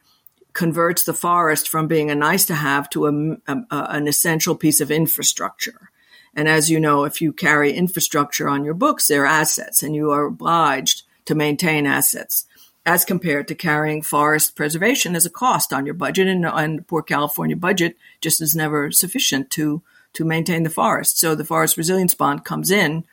[0.53, 4.81] converts the forest from being a nice to have to a, a, an essential piece
[4.81, 5.91] of infrastructure.
[6.37, 10.13] And as you know, if you carry infrastructure on your books, they're assets and you
[10.13, 12.47] are obliged to maintain assets.
[12.87, 16.29] as compared to carrying forest preservation as a cost on your budget.
[16.29, 19.83] And, and poor California budget just is never sufficient to
[20.13, 21.19] to maintain the forest.
[21.19, 23.05] So the forest resilience bond comes in,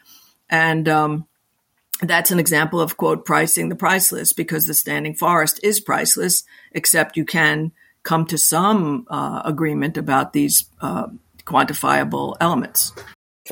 [0.51, 1.25] and um,
[1.99, 6.43] that's an example of quote pricing the priceless because the standing forest is priceless,
[6.73, 7.71] except you can
[8.03, 11.07] come to some uh, agreement about these uh,
[11.43, 12.93] quantifiable elements.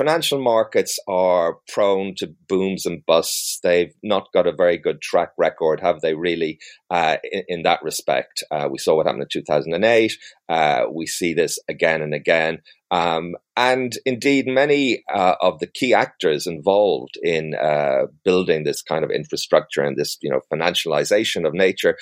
[0.00, 3.60] Financial markets are prone to booms and busts.
[3.62, 6.58] They've not got a very good track record, have they, really,
[6.88, 8.42] uh, in, in, that respect?
[8.50, 10.16] Uh, we saw what happened in 2008.
[10.48, 12.62] Uh, we see this again and again.
[12.90, 19.04] Um, and indeed, many uh, of the key actors involved in uh, building this kind
[19.04, 21.98] of infrastructure and this, you know, financialization of nature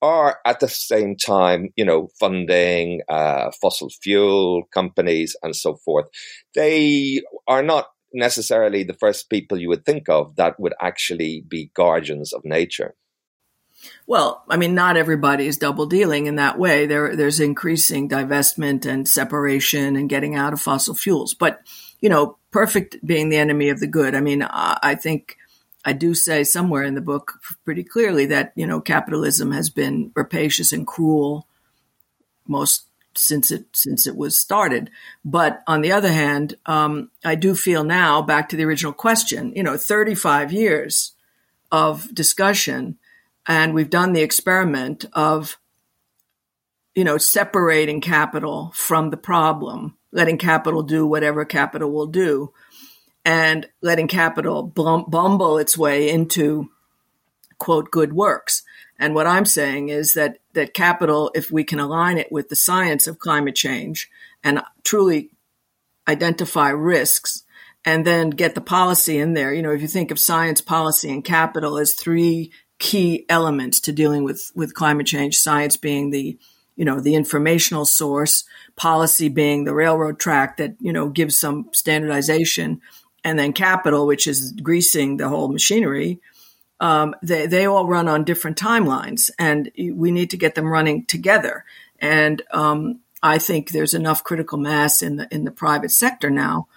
[0.00, 6.06] are at the same time, you know, funding uh, fossil fuel companies and so forth.
[6.54, 11.70] They are not necessarily the first people you would think of that would actually be
[11.74, 12.94] guardians of nature.
[14.06, 16.86] Well, I mean, not everybody is double dealing in that way.
[16.86, 21.34] There, there's increasing divestment and separation and getting out of fossil fuels.
[21.34, 21.60] But,
[22.00, 24.14] you know, perfect being the enemy of the good.
[24.14, 25.36] I mean, I think
[25.84, 30.12] I do say somewhere in the book pretty clearly that, you know, capitalism has been
[30.14, 31.46] rapacious and cruel
[32.46, 34.90] most since it since it was started.
[35.24, 39.52] But on the other hand, um, I do feel now back to the original question.
[39.54, 41.12] You know, 35 years
[41.70, 42.98] of discussion
[43.48, 45.58] and we've done the experiment of,
[46.94, 52.52] you know, separating capital from the problem, letting capital do whatever capital will do,
[53.28, 56.70] and letting capital bumble its way into,
[57.58, 58.62] quote, good works.
[58.98, 62.56] And what I'm saying is that, that capital, if we can align it with the
[62.56, 64.08] science of climate change
[64.42, 65.28] and truly
[66.08, 67.44] identify risks
[67.84, 69.52] and then get the policy in there.
[69.52, 73.92] You know, if you think of science, policy, and capital as three key elements to
[73.92, 75.36] dealing with with climate change.
[75.36, 76.38] Science being the
[76.76, 78.44] you know the informational source,
[78.76, 82.80] policy being the railroad track that you know gives some standardization,
[83.24, 86.20] and then capital, which is greasing the whole machinery.
[86.80, 91.04] Um, they they all run on different timelines, and we need to get them running
[91.06, 91.64] together.
[91.98, 96.68] And um, I think there's enough critical mass in the in the private sector now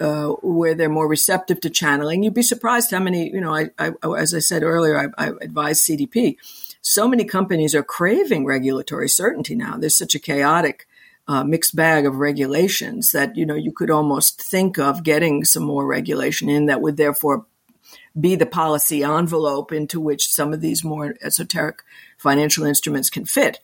[0.00, 2.22] uh, where they're more receptive to channeling.
[2.22, 5.32] You'd be surprised how many, you know, I, I as I said earlier, I, I
[5.40, 6.36] advise CDP.
[6.82, 9.76] So many companies are craving regulatory certainty now.
[9.76, 10.86] There's such a chaotic
[11.28, 15.64] uh, mixed bag of regulations that you know you could almost think of getting some
[15.64, 17.46] more regulation in that would therefore
[18.18, 21.82] be the policy envelope into which some of these more esoteric
[22.16, 23.60] financial instruments can fit.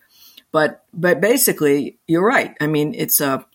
[0.50, 2.54] But but basically, you're right.
[2.60, 3.46] I mean, it's a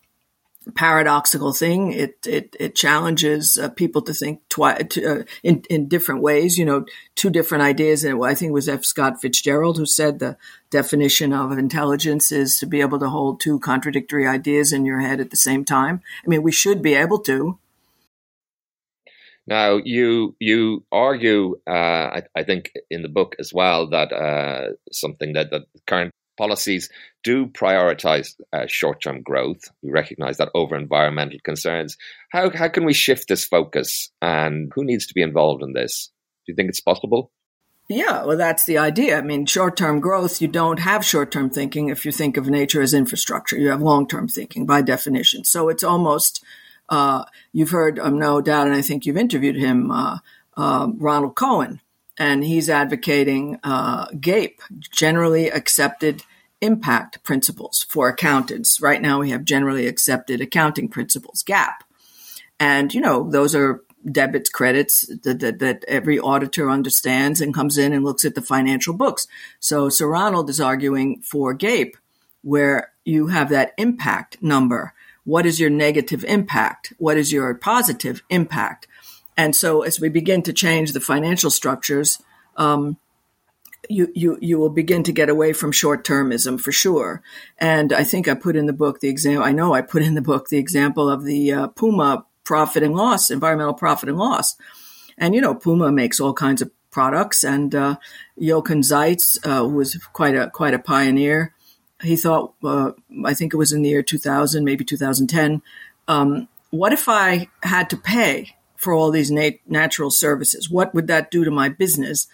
[0.75, 1.91] paradoxical thing.
[1.91, 6.57] It it, it challenges uh, people to think twi- to, uh, in in different ways.
[6.57, 8.03] You know, two different ideas.
[8.03, 8.85] And I think it was F.
[8.85, 10.37] Scott Fitzgerald who said the
[10.69, 15.19] definition of intelligence is to be able to hold two contradictory ideas in your head
[15.19, 16.01] at the same time.
[16.25, 17.57] I mean, we should be able to.
[19.47, 24.73] Now, you you argue, uh, I, I, think, in the book as well that uh,
[24.91, 26.89] something that the current policies
[27.23, 29.61] do prioritize uh, short term growth.
[29.81, 31.97] We recognize that over environmental concerns.
[32.31, 36.11] How, how can we shift this focus and who needs to be involved in this?
[36.45, 37.31] Do you think it's possible?
[37.89, 39.17] Yeah, well, that's the idea.
[39.17, 42.47] I mean, short term growth, you don't have short term thinking if you think of
[42.47, 43.57] nature as infrastructure.
[43.57, 45.45] You have long term thinking by definition.
[45.45, 46.43] So it's almost,
[46.89, 47.23] uh,
[47.53, 50.19] you've heard, um, no doubt, and I think you've interviewed him, uh,
[50.57, 51.79] uh, Ronald Cohen
[52.17, 56.23] and he's advocating uh, GAPE, generally accepted
[56.61, 58.81] impact principles for accountants.
[58.81, 61.83] Right now, we have generally accepted accounting principles, GAP.
[62.59, 67.77] And, you know, those are debits, credits that, that, that, every auditor understands and comes
[67.77, 69.27] in and looks at the financial books.
[69.59, 71.97] So Sir Ronald is arguing for GAPE,
[72.41, 74.93] where you have that impact number.
[75.23, 76.93] What is your negative impact?
[76.97, 78.87] What is your positive impact?
[79.37, 82.21] And so as we begin to change the financial structures,
[82.57, 82.97] um,
[83.87, 87.21] you, you, you will begin to get away from short termism for sure.
[87.59, 90.15] And I think I put in the book the example, I know I put in
[90.15, 94.55] the book the example of the uh, Puma profit and loss, environmental profit and loss.
[95.17, 97.97] And, you know, Puma makes all kinds of products and, uh,
[98.39, 101.53] Jochen Zeitz, uh, was quite a, quite a pioneer.
[102.01, 102.91] He thought, uh,
[103.23, 105.61] I think it was in the year 2000, maybe 2010.
[106.07, 110.69] Um, what if I had to pay for all these nat- natural services?
[110.69, 112.27] What would that do to my business?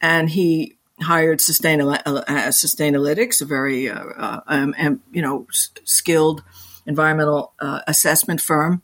[0.00, 6.42] And he hired Sustainal- uh, Sustainalytics, a very uh, uh, um, you know s- skilled
[6.86, 8.82] environmental uh, assessment firm,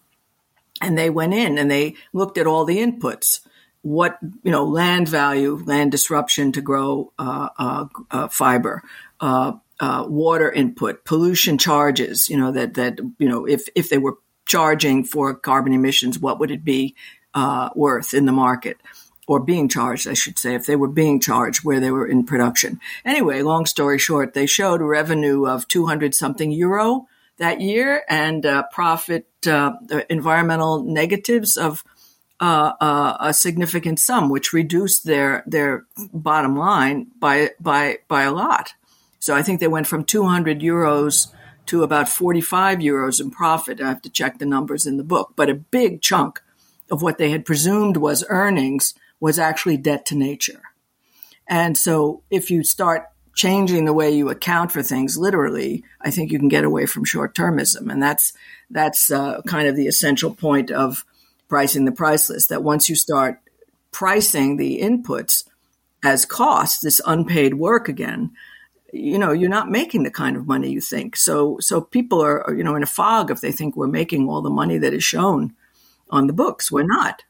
[0.80, 3.40] and they went in and they looked at all the inputs
[3.82, 8.82] what you know land value, land disruption to grow uh, uh, uh fiber,
[9.20, 12.28] uh, uh, water input, pollution charges.
[12.28, 14.18] You know that that you know if if they were
[14.50, 16.94] charging for carbon emissions, what would it be
[17.74, 18.76] worth in the market?
[19.28, 22.26] Or being charged, I should say, if they were being charged where they were in
[22.26, 22.80] production.
[23.04, 27.06] Anyway, long story short, they showed revenue of 200 something euro
[27.38, 29.28] that year and profit,
[30.08, 31.84] environmental negatives of
[32.40, 38.32] uh, uh, a significant sum, which reduced their their bottom line by by by a
[38.32, 38.72] lot.
[39.18, 41.28] So I think they went from 200 euros
[41.70, 43.80] to about 45 euros in profit.
[43.80, 46.42] I have to check the numbers in the book, but a big chunk
[46.90, 50.62] of what they had presumed was earnings was actually debt to nature.
[51.46, 53.06] And so if you start
[53.36, 57.04] changing the way you account for things literally, I think you can get away from
[57.04, 57.90] short termism.
[57.90, 58.32] And that's,
[58.68, 61.04] that's uh, kind of the essential point of
[61.48, 63.40] pricing the priceless, that once you start
[63.92, 65.44] pricing the inputs
[66.02, 68.32] as costs, this unpaid work again,
[68.92, 71.16] you know, you're not making the kind of money you think.
[71.16, 74.42] So, so people are, you know, in a fog if they think we're making all
[74.42, 75.54] the money that is shown
[76.10, 76.70] on the books.
[76.70, 77.22] We're not.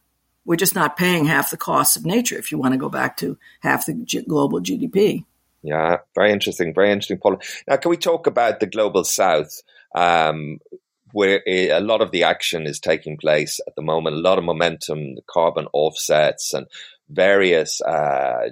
[0.44, 3.16] We're just not paying half the costs of nature if you want to go back
[3.18, 5.24] to half the G- global GDP.
[5.62, 6.72] Yeah, very interesting.
[6.74, 7.40] Very interesting, Paul.
[7.68, 9.62] Now, can we talk about the global south?
[9.94, 10.58] Um,
[11.12, 14.44] where a lot of the action is taking place at the moment, a lot of
[14.44, 16.66] momentum, the carbon offsets and
[17.08, 18.50] various uh,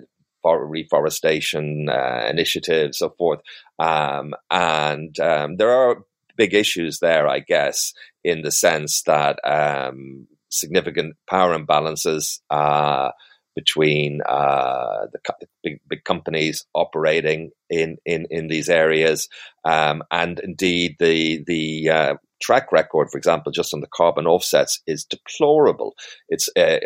[0.56, 3.40] reforestation uh, initiatives, so forth.
[3.78, 6.04] Um, and um, there are
[6.36, 7.92] big issues there, I guess,
[8.24, 13.10] in the sense that um, significant power imbalances uh,
[13.54, 15.18] between uh, the
[15.64, 19.28] big, big companies operating in, in, in these areas,
[19.64, 24.80] um, and indeed the the uh, track record, for example, just on the carbon offsets
[24.86, 25.94] is deplorable.
[26.28, 26.78] It's uh,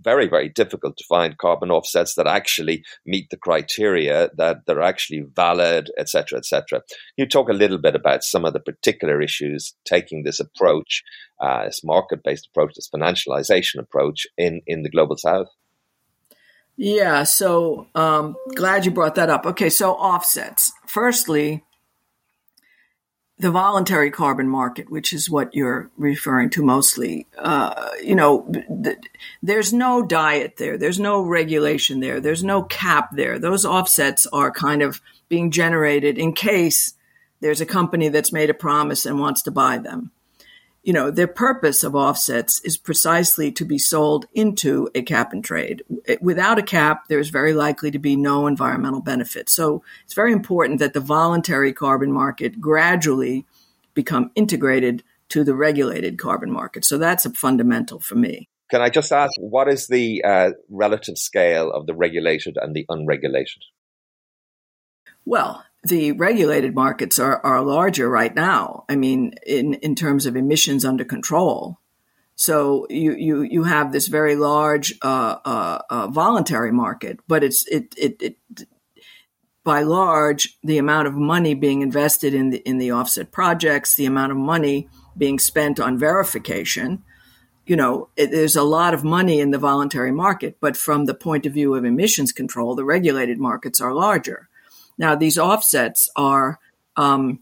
[0.00, 5.24] very, very difficult to find carbon offsets that actually meet the criteria, that they're actually
[5.34, 6.82] valid, etc., etc.
[7.16, 11.02] You talk a little bit about some of the particular issues taking this approach,
[11.40, 15.48] uh, this market-based approach, this financialization approach in in the global south.
[16.80, 19.44] Yeah, so um, glad you brought that up.
[19.44, 20.72] Okay, so offsets.
[20.86, 21.64] Firstly,
[23.38, 28.50] the voluntary carbon market, which is what you're referring to mostly, uh, you know,
[28.82, 28.98] th-
[29.42, 30.76] there's no diet there.
[30.76, 32.20] There's no regulation there.
[32.20, 33.38] There's no cap there.
[33.38, 36.94] Those offsets are kind of being generated in case
[37.40, 40.10] there's a company that's made a promise and wants to buy them
[40.88, 45.44] you know, their purpose of offsets is precisely to be sold into a cap and
[45.44, 45.82] trade.
[46.22, 49.50] Without a cap, there's very likely to be no environmental benefit.
[49.50, 53.44] So it's very important that the voluntary carbon market gradually
[53.92, 56.86] become integrated to the regulated carbon market.
[56.86, 58.48] So that's a fundamental for me.
[58.70, 62.86] Can I just ask, what is the uh, relative scale of the regulated and the
[62.88, 63.62] unregulated?
[65.26, 68.84] Well, the regulated markets are, are larger right now.
[68.88, 71.78] I mean, in, in terms of emissions under control.
[72.34, 77.66] So you, you, you have this very large uh, uh, uh, voluntary market, but it's
[77.66, 78.36] it, it, it
[79.64, 84.06] by large the amount of money being invested in the in the offset projects, the
[84.06, 87.02] amount of money being spent on verification.
[87.66, 91.14] You know, it, there's a lot of money in the voluntary market, but from the
[91.14, 94.48] point of view of emissions control, the regulated markets are larger.
[94.98, 96.58] Now, these offsets are
[96.96, 97.40] um,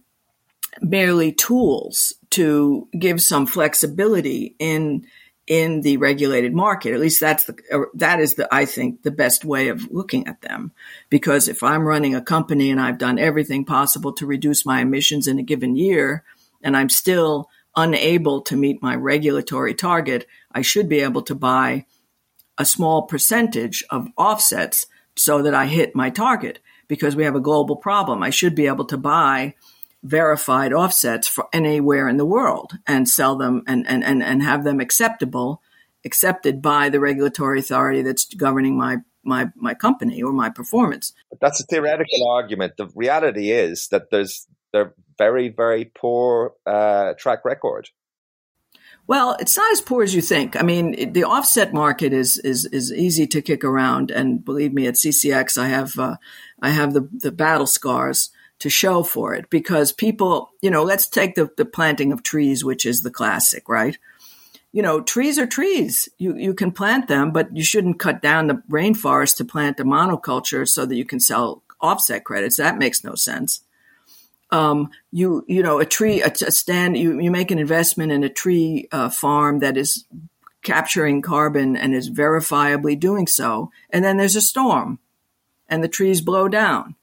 [0.81, 5.07] merely tools to give some flexibility in
[5.47, 6.93] in the regulated market.
[6.93, 10.27] At least that's the uh, that is the I think the best way of looking
[10.27, 10.73] at them.
[11.09, 15.27] Because if I'm running a company and I've done everything possible to reduce my emissions
[15.27, 16.25] in a given year,
[16.63, 21.87] and I'm still unable to meet my regulatory target, I should be able to buy
[22.59, 26.59] a small percentage of offsets so that I hit my target
[26.89, 28.23] because we have a global problem.
[28.23, 29.55] I should be able to buy
[30.03, 34.65] verified offsets for anywhere in the world and sell them and, and, and, and have
[34.65, 35.63] them acceptable,
[36.05, 41.13] accepted by the regulatory authority that's governing my my my company or my performance.
[41.31, 42.75] But that's a theoretical argument.
[42.79, 47.91] The reality is that there's they're very very poor uh, track record.
[49.09, 50.57] Well, it's not as poor as you think.
[50.57, 54.87] I mean, the offset market is is is easy to kick around, and believe me,
[54.87, 56.17] at CCX, I have uh,
[56.61, 61.07] I have the the battle scars to show for it because people, you know, let's
[61.07, 63.97] take the the planting of trees, which is the classic, right?
[64.73, 66.09] You know, trees are trees.
[66.19, 69.85] You you can plant them, but you shouldn't cut down the rainforest to plant a
[69.85, 72.57] monoculture so that you can sell offset credits.
[72.57, 73.61] That makes no sense
[74.51, 78.23] um, you you know a tree a, a, stand you you make an investment in
[78.23, 80.05] a tree uh, farm that is
[80.67, 83.71] capturing carbon and is verifiably doing so.
[83.89, 84.99] And then there's a storm
[85.69, 86.97] and the trees blow down.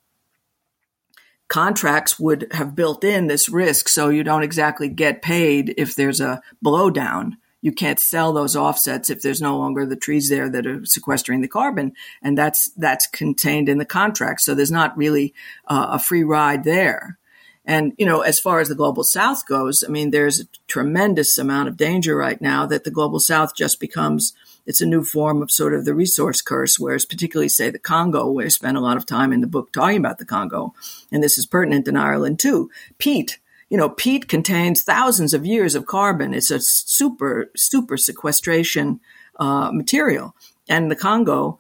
[1.47, 6.19] Contracts would have built in this risk so you don't exactly get paid if there's
[6.19, 7.37] a blowdown.
[7.61, 11.39] You can't sell those offsets if there's no longer the trees there that are sequestering
[11.39, 14.41] the carbon, and that's that's contained in the contract.
[14.41, 15.33] So there's not really
[15.69, 17.17] uh, a free ride there.
[17.65, 21.37] And, you know, as far as the global south goes, I mean, there's a tremendous
[21.37, 24.33] amount of danger right now that the global south just becomes,
[24.65, 28.29] it's a new form of sort of the resource curse, whereas particularly say the Congo,
[28.29, 30.73] where I spent a lot of time in the book talking about the Congo.
[31.09, 32.69] And this is pertinent in Ireland too.
[32.97, 33.39] Peat,
[33.69, 36.33] you know, peat contains thousands of years of carbon.
[36.33, 38.99] It's a super, super sequestration
[39.39, 40.35] uh, material.
[40.67, 41.59] And the Congo,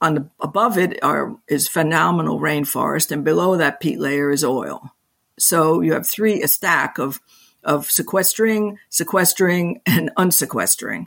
[0.00, 4.92] on the, above it are, is phenomenal rainforest, and below that peat layer is oil.
[5.40, 7.20] So you have three, a stack of,
[7.64, 11.06] of sequestering, sequestering, and unsequestering.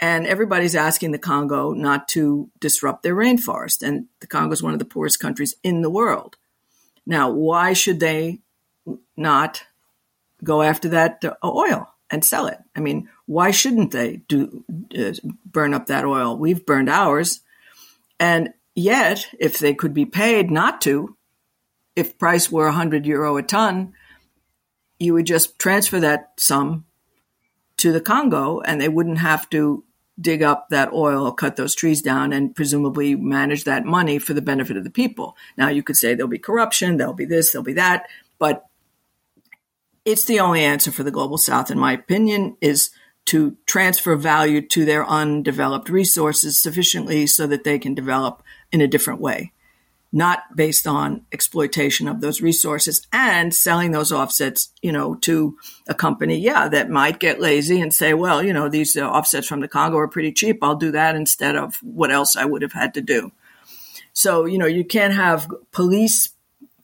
[0.00, 3.82] And everybody's asking the Congo not to disrupt their rainforest.
[3.82, 6.36] And the Congo is one of the poorest countries in the world.
[7.06, 8.40] Now, why should they
[9.16, 9.62] not
[10.42, 12.58] go after that uh, oil and sell it?
[12.74, 14.64] I mean, why shouldn't they do
[14.98, 15.12] uh,
[15.46, 16.36] burn up that oil?
[16.36, 17.40] We've burned ours.
[18.18, 21.16] And yet, if they could be paid not to,
[21.96, 23.94] if price were 100 euro a ton,
[24.98, 26.84] you would just transfer that sum
[27.76, 29.84] to the Congo and they wouldn't have to
[30.20, 34.42] dig up that oil, cut those trees down, and presumably manage that money for the
[34.42, 35.36] benefit of the people.
[35.56, 38.06] Now, you could say there'll be corruption, there'll be this, there'll be that,
[38.38, 38.66] but
[40.04, 42.90] it's the only answer for the global south, in my opinion, is
[43.26, 48.86] to transfer value to their undeveloped resources sufficiently so that they can develop in a
[48.86, 49.50] different way
[50.14, 55.58] not based on exploitation of those resources and selling those offsets, you know, to
[55.88, 59.48] a company, yeah, that might get lazy and say, well, you know, these uh, offsets
[59.48, 60.62] from the Congo are pretty cheap.
[60.62, 63.32] I'll do that instead of what else I would have had to do.
[64.12, 66.30] So, you know, you can't have police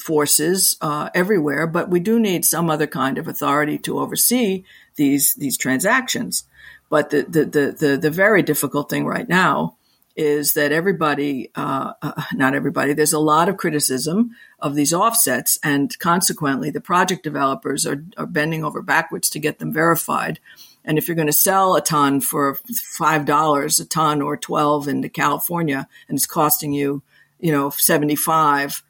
[0.00, 4.64] forces uh, everywhere, but we do need some other kind of authority to oversee
[4.96, 6.42] these these transactions.
[6.88, 9.76] But the the the the, the very difficult thing right now
[10.20, 15.58] is that everybody, uh, uh, not everybody, there's a lot of criticism of these offsets,
[15.62, 20.38] and consequently, the project developers are, are bending over backwards to get them verified.
[20.84, 22.58] And if you're going to sell a ton for
[22.98, 27.02] five dollars a ton or twelve into California, and it's costing you,
[27.38, 28.82] you know, seventy five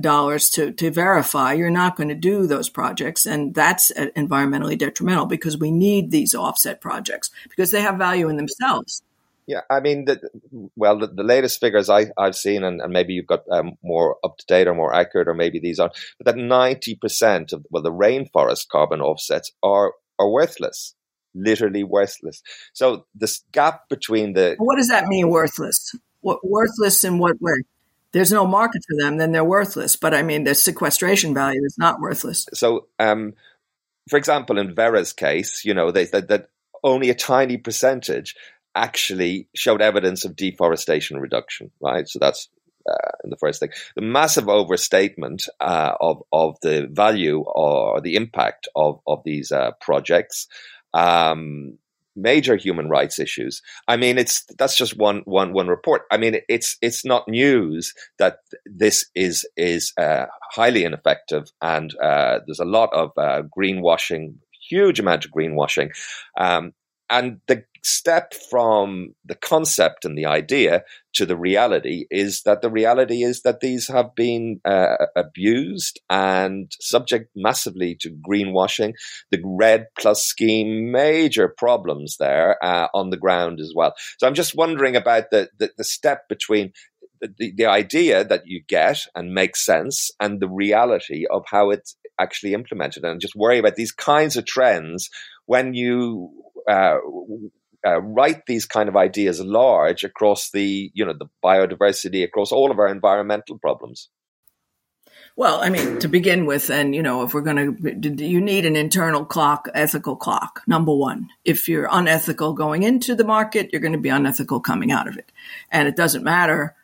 [0.00, 5.26] dollars to to verify, you're not going to do those projects, and that's environmentally detrimental
[5.26, 9.00] because we need these offset projects because they have value in themselves.
[9.46, 10.20] Yeah, I mean, the,
[10.76, 14.16] well, the, the, latest figures I, have seen, and, and, maybe you've got um, more
[14.22, 17.82] up to date or more accurate, or maybe these aren't, but that 90% of, well,
[17.82, 20.94] the rainforest carbon offsets are, are worthless,
[21.34, 22.42] literally worthless.
[22.72, 24.54] So this gap between the.
[24.58, 25.94] What does that mean, worthless?
[26.20, 27.62] What, worthless in what way?
[28.12, 29.96] There's no market for them, then they're worthless.
[29.96, 32.46] But I mean, the sequestration value is not worthless.
[32.52, 33.32] So, um,
[34.08, 36.48] for example, in Verra's case, you know, they, that, that
[36.84, 38.36] only a tiny percentage
[38.74, 42.08] actually showed evidence of deforestation reduction, right?
[42.08, 42.48] So that's
[42.88, 43.70] uh, the first thing.
[43.94, 49.72] The massive overstatement uh, of of the value or the impact of of these uh,
[49.80, 50.48] projects.
[50.94, 51.78] Um,
[52.14, 53.62] major human rights issues.
[53.88, 56.02] I mean, it's that's just one one one report.
[56.10, 62.40] I mean, it's it's not news that this is is uh, highly ineffective, and uh,
[62.46, 64.34] there's a lot of uh, greenwashing,
[64.68, 65.90] huge amount of greenwashing,
[66.36, 66.74] um,
[67.08, 72.70] and the step from the concept and the idea to the reality is that the
[72.70, 78.94] reality is that these have been uh, abused and subject massively to greenwashing.
[79.30, 83.94] The REDD Plus scheme, major problems there uh, on the ground as well.
[84.18, 86.72] So I'm just wondering about the, the, the step between
[87.20, 91.96] the, the idea that you get and makes sense and the reality of how it's
[92.18, 95.10] actually implemented and just worry about these kinds of trends
[95.46, 96.30] when you
[96.68, 96.98] uh,
[97.86, 102.70] uh, write these kind of ideas large across the you know the biodiversity across all
[102.70, 104.08] of our environmental problems.
[105.34, 108.66] Well i mean to begin with and you know if we're going to you need
[108.66, 111.28] an internal clock ethical clock number one.
[111.44, 115.16] If you're unethical going into the market you're going to be unethical coming out of
[115.16, 115.32] it.
[115.70, 116.74] And it doesn't matter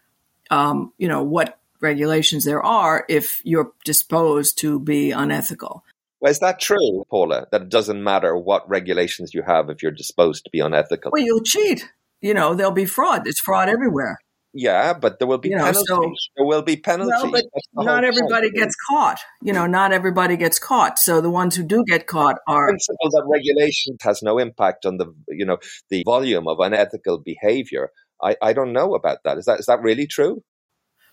[0.51, 5.85] um, you know what regulations there are if you're disposed to be unethical
[6.21, 7.47] well, is that true, Paula?
[7.53, 11.11] That it doesn't matter what regulations you have if you're disposed to be unethical?
[11.13, 11.89] Well, you'll cheat.
[12.21, 13.25] You know, there'll be fraud.
[13.25, 14.19] There's fraud everywhere.
[14.55, 15.87] Yeah, but there will be you know, penalties.
[15.87, 17.23] So, there will be penalties.
[17.23, 17.45] Well, but
[17.85, 18.57] not everybody point.
[18.57, 19.19] gets caught.
[19.43, 20.99] You know, not everybody gets caught.
[20.99, 24.87] So the ones who do get caught are the principle that regulation has no impact
[24.87, 25.59] on the you know
[25.91, 27.91] the volume of unethical behavior.
[28.23, 29.39] I, I don't know about that.
[29.39, 30.43] Is that is that really true?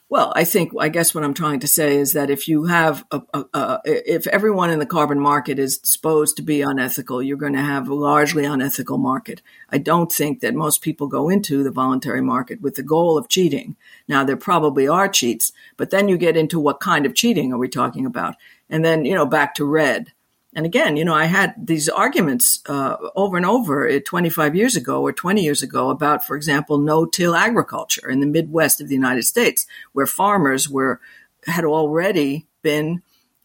[0.08, 3.03] Well, I think, I guess what I'm trying to say is that if you have,
[3.10, 7.38] a, a, a, if everyone in the carbon market is disposed to be unethical, you're
[7.38, 9.41] going to have a largely unethical market.
[9.72, 13.30] I don't think that most people go into the voluntary market with the goal of
[13.30, 13.78] cheating.
[14.08, 17.58] Now, there probably are cheats, but then you get into what kind of cheating are
[17.58, 18.36] we talking about?
[18.70, 20.12] And then, you know, back to REDD.
[20.56, 24.78] And again, you know, I had these arguments uh, over and over uh, 25 years
[24.78, 28.95] ago or 20 years ago about, for example, no-till agriculture in the Midwest of the
[28.95, 31.01] United States, where farmers were
[31.45, 33.03] had already been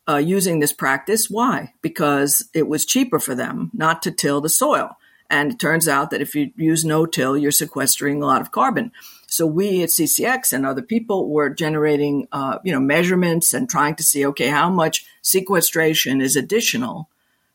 [0.08, 1.28] uh, using this practice.
[1.28, 1.74] Why?
[1.82, 4.96] Because it was cheaper for them not to till the soil.
[5.28, 8.92] And it turns out that if you use no-till, you're sequestering a lot of carbon.
[9.30, 13.94] So we at CCX and other people were generating, uh, you know, measurements and trying
[13.94, 17.08] to see, okay, how much sequestration is additional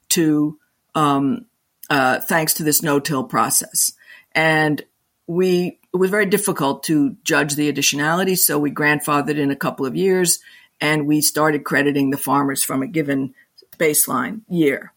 [0.09, 0.57] to,
[0.95, 1.45] um,
[1.89, 3.91] uh, thanks to this no-till process.
[4.31, 4.85] And
[5.27, 8.37] we, it was very difficult to judge the additionality.
[8.37, 10.39] So we grandfathered in a couple of years
[10.79, 13.35] and we started crediting the farmers from a given
[13.77, 14.93] baseline year.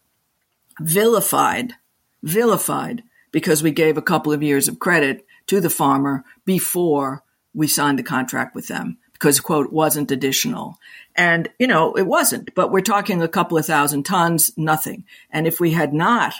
[0.80, 1.72] Vilified,
[2.22, 3.02] vilified
[3.32, 7.22] because we gave a couple of years of credit to the farmer before
[7.54, 10.78] we signed the contract with them because quote wasn't additional.
[11.16, 15.04] And you know it wasn't but we're talking a couple of thousand tons nothing.
[15.30, 16.34] And if we had not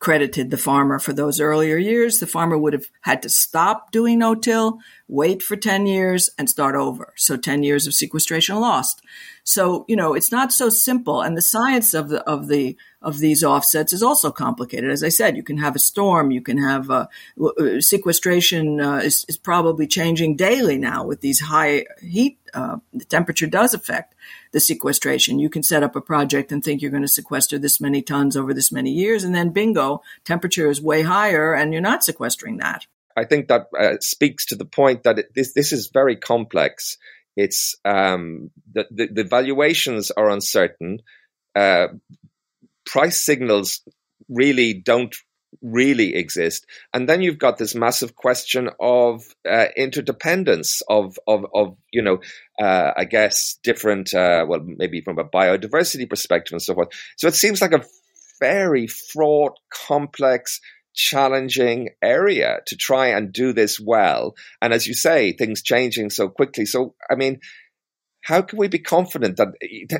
[0.00, 4.20] credited the farmer for those earlier years the farmer would have had to stop doing
[4.20, 4.78] no-till
[5.08, 7.12] wait for 10 years and start over.
[7.16, 9.02] So 10 years of sequestration lost
[9.48, 13.18] so you know it's not so simple and the science of the of the of
[13.18, 14.90] these offsets is also complicated.
[14.90, 17.06] As I said, you can have a storm, you can have uh,
[17.40, 22.38] uh, sequestration uh, is, is, probably changing daily now with these high heat.
[22.52, 24.14] Uh, the temperature does affect
[24.52, 25.38] the sequestration.
[25.38, 28.36] You can set up a project and think you're going to sequester this many tons
[28.36, 32.56] over this many years, and then bingo, temperature is way higher, and you're not sequestering
[32.56, 32.86] that.
[33.16, 36.98] I think that uh, speaks to the point that it, this this is very complex.
[37.36, 41.00] It's um, the, the, the valuations are uncertain.
[41.54, 41.88] Uh,
[42.84, 43.80] price signals
[44.28, 45.14] really don't
[45.62, 46.66] really exist.
[46.92, 52.18] And then you've got this massive question of uh, interdependence of, of, of, you know,
[52.60, 56.88] uh, I guess different, uh, well, maybe from a biodiversity perspective and so forth.
[57.16, 57.84] So it seems like a
[58.40, 60.60] very fraught, complex,
[60.98, 64.34] challenging area to try and do this well.
[64.60, 66.66] And as you say, things changing so quickly.
[66.66, 67.38] So, I mean,
[68.24, 69.48] how can we be confident that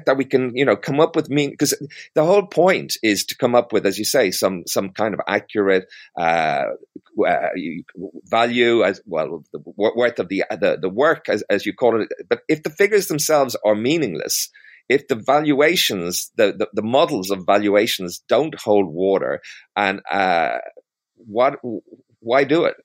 [0.05, 1.73] that we can you know come up with mean because
[2.15, 5.21] the whole point is to come up with as you say some some kind of
[5.29, 5.87] accurate
[6.19, 6.65] uh,
[7.27, 7.49] uh,
[8.25, 12.09] value as well the worth of the the, the work as, as you call it
[12.29, 14.51] but if the figures themselves are meaningless
[14.89, 19.41] if the valuations the, the, the models of valuations don't hold water
[19.77, 20.59] and uh,
[21.27, 21.59] what
[22.21, 22.77] why do it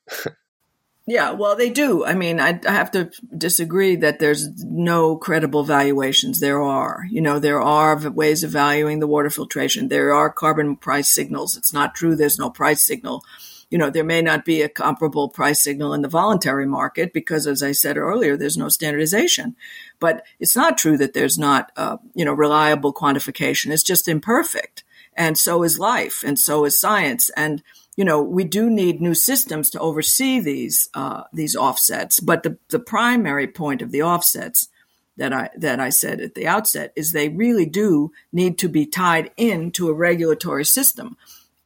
[1.06, 2.06] Yeah, well, they do.
[2.06, 6.40] I mean, I, I, have to disagree that there's no credible valuations.
[6.40, 9.90] There are, you know, there are ways of valuing the water filtration.
[9.90, 11.58] There are carbon price signals.
[11.58, 13.22] It's not true there's no price signal.
[13.70, 17.48] You know, there may not be a comparable price signal in the voluntary market because,
[17.48, 19.58] as I said earlier, there's no standardization.
[20.00, 23.72] But it's not true that there's not, uh, you know, reliable quantification.
[23.72, 24.86] It's just imperfect.
[25.16, 27.30] And so is life, and so is science.
[27.36, 27.62] And
[27.96, 32.20] you know, we do need new systems to oversee these uh, these offsets.
[32.20, 34.70] But the the primary point of the offsets
[35.18, 38.86] that I that I said at the outset is they really do need to be
[38.86, 41.18] tied into a regulatory system.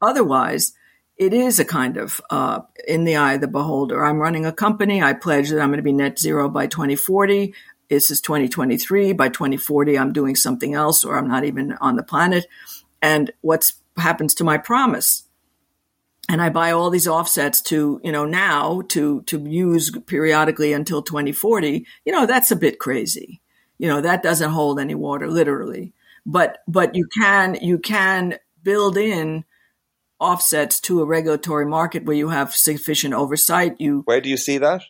[0.01, 0.73] Otherwise,
[1.15, 4.03] it is a kind of uh, in the eye of the beholder.
[4.03, 5.01] I'm running a company.
[5.01, 7.53] I pledge that I'm going to be net zero by 2040.
[7.89, 9.13] This is 2023.
[9.13, 12.45] By 2040, I'm doing something else, or I'm not even on the planet.
[13.01, 15.23] And what's happens to my promise?
[16.29, 21.01] And I buy all these offsets to, you know, now to, to use periodically until
[21.01, 23.41] 2040, you know, that's a bit crazy.
[23.77, 25.93] You know, that doesn't hold any water literally.
[26.25, 29.45] But, but you can, you can build in
[30.19, 33.79] offsets to a regulatory market where you have sufficient oversight.
[33.79, 34.83] You, where do you see that?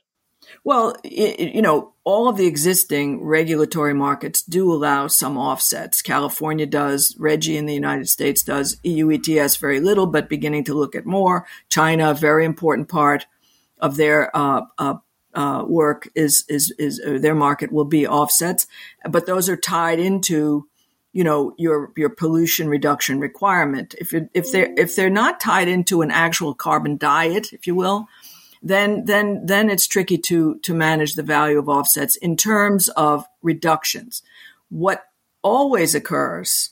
[0.64, 6.02] Well, you know, all of the existing regulatory markets do allow some offsets.
[6.02, 10.74] California does, RGGI in the United States does, EU ETS very little, but beginning to
[10.74, 11.46] look at more.
[11.70, 13.26] China, very important part
[13.80, 14.96] of their uh, uh,
[15.34, 18.66] uh, work is is is their market will be offsets,
[19.08, 20.68] but those are tied into
[21.14, 23.94] you know your your pollution reduction requirement.
[24.00, 28.08] If if they're if they're not tied into an actual carbon diet, if you will,
[28.68, 33.26] then then then it's tricky to to manage the value of offsets in terms of
[33.42, 34.22] reductions.
[34.70, 35.04] What
[35.42, 36.72] always occurs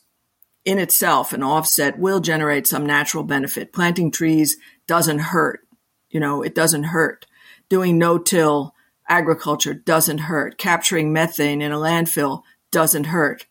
[0.65, 3.71] in itself, an offset will generate some natural benefit.
[3.71, 5.61] Planting trees doesn't hurt.
[6.09, 7.27] You know, it doesn't hurt.
[7.69, 8.73] Doing no-till
[9.07, 10.57] agriculture doesn't hurt.
[10.57, 12.41] Capturing methane in a landfill
[12.71, 13.45] doesn't hurt.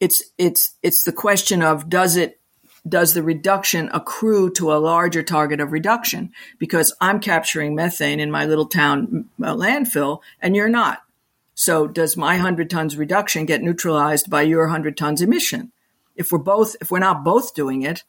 [0.00, 2.40] It's it's it's the question of does it
[2.88, 6.32] does the reduction accrue to a larger target of reduction?
[6.58, 11.02] Because I'm capturing methane in my little town uh, landfill and you're not.
[11.54, 15.70] So does my 100 tons reduction get neutralized by your 100 tons emission?
[16.16, 18.02] If we're both, if we're not both doing it,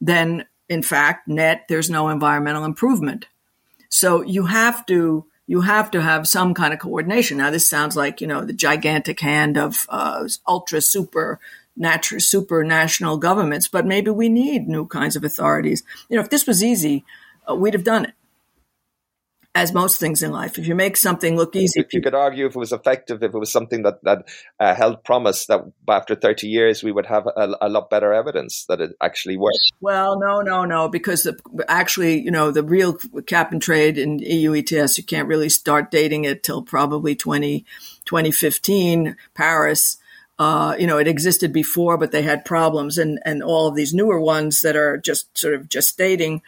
[0.00, 3.26] then in fact, net, there's no environmental improvement.
[3.88, 7.38] So you have to, you have to have some kind of coordination.
[7.38, 11.38] Now, this sounds like, you know, the gigantic hand of uh, ultra super
[11.76, 15.82] natural super national governments, but maybe we need new kinds of authorities.
[16.08, 17.04] You know, if this was easy,
[17.48, 18.14] uh, we'd have done it.
[19.54, 22.44] As most things in life, if you make something look easy, if you could argue
[22.44, 24.26] if it was effective, if it was something that that
[24.60, 28.66] uh, held promise, that after thirty years we would have a, a, lot better evidence
[28.66, 29.72] that it actually worked.
[29.80, 34.18] Well, no, no, no, because the, actually, you know, the real cap and trade in
[34.18, 37.64] EU ETS, you can't really start dating it till probably 20,
[38.04, 39.96] 2015, Paris
[40.38, 43.94] uh, you know, it existed before, but they had problems, and and all of these
[43.94, 46.42] newer ones that are just sort of gestating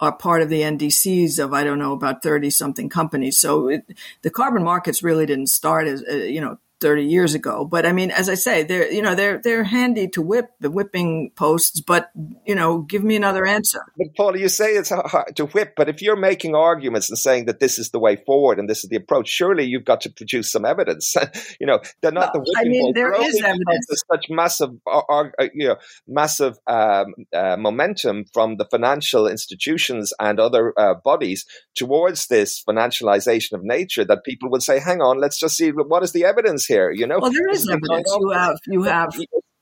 [0.00, 3.38] are part of the NDCs of I don't know about thirty something companies.
[3.38, 7.64] So it, the carbon markets really didn't start as uh, you know 30 years ago.
[7.64, 10.70] But I mean, as I say, they're, you know, they're, they're handy to whip the
[10.70, 12.10] whipping posts, but,
[12.46, 13.80] you know, give me another answer.
[13.96, 17.46] But Paul, you say it's hard to whip, but if you're making arguments and saying
[17.46, 20.10] that this is the way forward and this is the approach, surely you've got to
[20.10, 21.16] produce some evidence.
[21.60, 24.04] you know, they're not well, the whipping I mean, there is evidence.
[24.10, 25.76] such massive, uh, uh, you know,
[26.06, 33.52] massive um, uh, momentum from the financial institutions and other uh, bodies towards this financialization
[33.52, 36.67] of nature that people would say, hang on, let's just see what is the evidence
[36.68, 36.90] here.
[36.90, 38.14] You know, well, there is evidence.
[38.20, 39.18] You have you have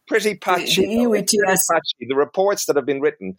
[0.07, 0.87] pretty patchy.
[0.87, 1.67] The, the ETS.
[1.73, 2.07] Patchy.
[2.09, 3.37] The reports that have been written,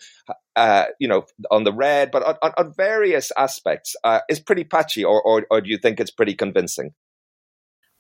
[0.56, 4.64] uh, you know, on the REDD, but on, on, on various aspects, uh, is pretty
[4.64, 5.04] patchy.
[5.04, 6.92] Or, or, or do you think it's pretty convincing?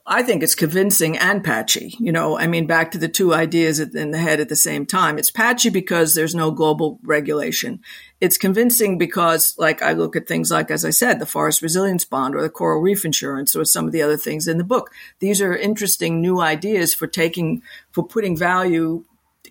[0.10, 1.94] I think it's convincing and patchy.
[2.00, 4.86] You know, I mean, back to the two ideas in the head at the same
[4.86, 5.18] time.
[5.18, 7.82] It's patchy because there's no global regulation.
[8.22, 12.06] It's convincing because, like, I look at things like, as I said, the forest resilience
[12.06, 14.92] bond or the coral reef insurance or some of the other things in the book.
[15.20, 19.04] These are interesting new ideas for taking, for putting value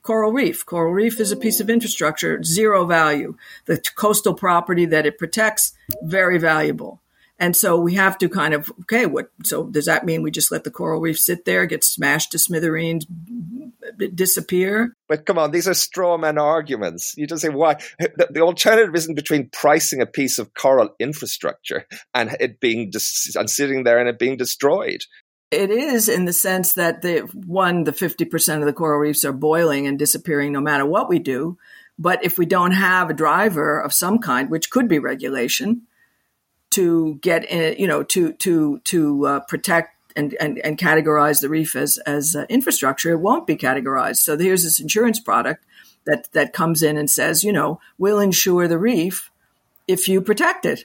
[0.03, 0.65] coral reef.
[0.65, 3.37] Coral reef is a piece of infrastructure, zero value.
[3.67, 7.03] The coastal property that it protects, very valuable.
[7.39, 10.51] And so we have to kind of, okay, what, so does that mean we just
[10.51, 13.07] let the coral reef sit there, get smashed to smithereens,
[14.15, 14.95] disappear?
[15.07, 17.15] But come on, these are straw man arguments.
[17.17, 17.77] You just say, why?
[17.99, 23.37] The, the alternative isn't between pricing a piece of coral infrastructure and it being, dis-
[23.37, 25.03] and sitting there and it being destroyed.
[25.51, 29.33] It is in the sense that the one, the 50% of the coral reefs are
[29.33, 31.59] boiling and disappearing no matter what we do.
[31.99, 35.83] But if we don't have a driver of some kind, which could be regulation,
[36.71, 41.49] to get in, you know, to to to uh, protect and, and, and categorize the
[41.49, 44.17] reef as as uh, infrastructure, it won't be categorized.
[44.17, 45.65] So here's this insurance product
[46.07, 49.31] that that comes in and says, you know, we'll insure the reef
[49.87, 50.85] if you protect it.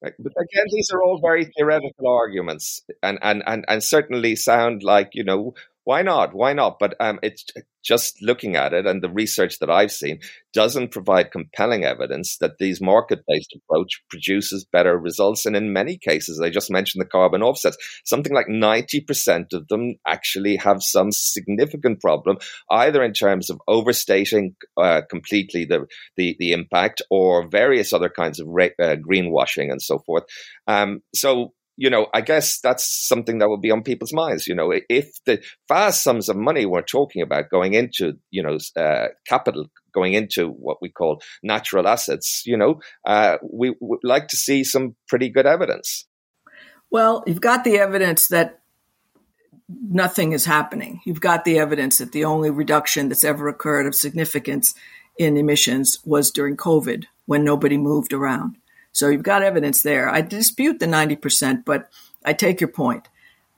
[0.00, 5.10] But again, these are all very theoretical arguments, and, and, and, and certainly sound like
[5.14, 5.54] you know
[5.84, 6.34] why not?
[6.34, 6.78] Why not?
[6.78, 7.46] But um, it's
[7.86, 10.18] just looking at it and the research that I've seen
[10.52, 15.46] doesn't provide compelling evidence that these market based approach produces better results.
[15.46, 19.94] And in many cases, I just mentioned the carbon offsets, something like 90% of them
[20.06, 22.38] actually have some significant problem,
[22.70, 28.40] either in terms of overstating uh, completely the, the, the, impact or various other kinds
[28.40, 30.24] of uh, greenwashing and so forth.
[30.66, 34.46] Um, so you know, I guess that's something that will be on people's minds.
[34.46, 38.58] You know, if the vast sums of money we're talking about going into, you know,
[38.80, 44.28] uh, capital going into what we call natural assets, you know, uh, we would like
[44.28, 46.06] to see some pretty good evidence.
[46.90, 48.60] Well, you've got the evidence that
[49.68, 51.00] nothing is happening.
[51.04, 54.74] You've got the evidence that the only reduction that's ever occurred of significance
[55.18, 58.56] in emissions was during COVID when nobody moved around.
[58.96, 60.08] So you've got evidence there.
[60.08, 61.90] I dispute the 90%, but
[62.24, 63.06] I take your point.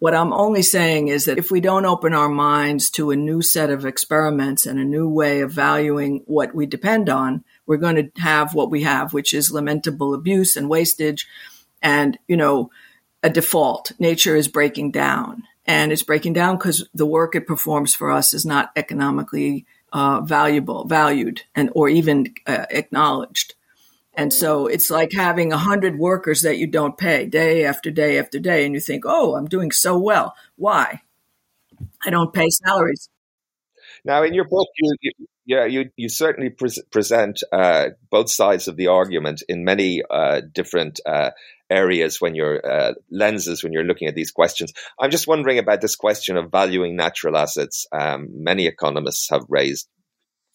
[0.01, 3.41] What I'm only saying is that if we don't open our minds to a new
[3.41, 7.95] set of experiments and a new way of valuing what we depend on, we're going
[7.95, 11.29] to have what we have, which is lamentable abuse and wastage
[11.81, 12.73] and, you know,
[13.23, 13.93] a default.
[14.01, 18.35] Nature is breaking down and it's breaking down because the work it performs for us
[18.35, 23.55] is not economically uh, valuable, valued and, or even uh, acknowledged.
[24.19, 28.19] And so it's like having a hundred workers that you don't pay day after day
[28.19, 28.67] after day.
[28.67, 30.35] And you think, oh, I'm doing so well.
[30.57, 31.03] Why?
[32.05, 33.09] I don't pay salaries.
[34.05, 35.13] Now, in your book, you, you
[35.47, 40.41] yeah, you you certainly pre- present uh, both sides of the argument in many uh,
[40.53, 41.31] different uh,
[41.71, 44.73] areas when you're uh, lenses when you're looking at these questions.
[44.99, 47.87] I'm just wondering about this question of valuing natural assets.
[47.93, 49.89] Um, many economists have raised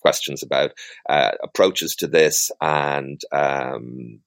[0.04, 0.72] questions about
[1.10, 4.20] uh, approaches to this, and um,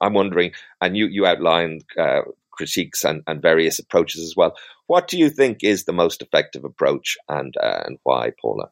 [0.00, 0.52] I'm wondering.
[0.80, 4.56] And you you outlined uh, critiques and, and various approaches as well.
[4.86, 8.70] What do you think is the most effective approach, and and why, Paula?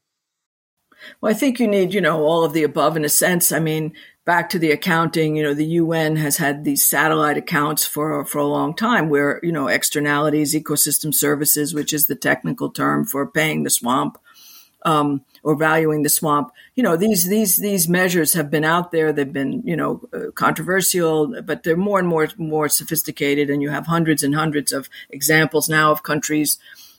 [1.20, 3.52] Well, I think you need, you know, all of the above in a sense.
[3.52, 3.92] I mean,
[4.24, 8.38] back to the accounting, you know, the UN has had these satellite accounts for for
[8.38, 13.26] a long time where, you know, externalities, ecosystem services, which is the technical term for
[13.26, 14.18] paying the swamp,
[14.84, 16.52] um, or valuing the swamp.
[16.74, 19.12] You know, these these these measures have been out there.
[19.12, 23.50] They've been, you know, uh, controversial, but they're more and more more sophisticated.
[23.50, 26.58] And you have hundreds and hundreds of examples now of countries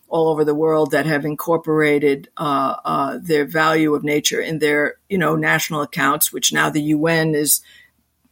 [0.09, 4.95] all over the world that have incorporated uh, uh, their value of nature in their
[5.09, 7.61] you know national accounts, which now the UN is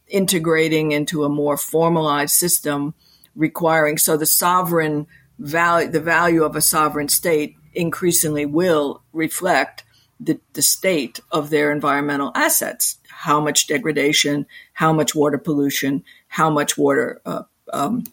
[0.08, 2.94] integrating into a more formalized system,
[3.34, 5.06] requiring so the sovereign
[5.38, 9.84] value the value of a sovereign state increasingly will reflect
[10.24, 16.50] the, the state of their environmental assets how much degradation how much water pollution how
[16.50, 17.42] much water uh,
[17.72, 18.04] um,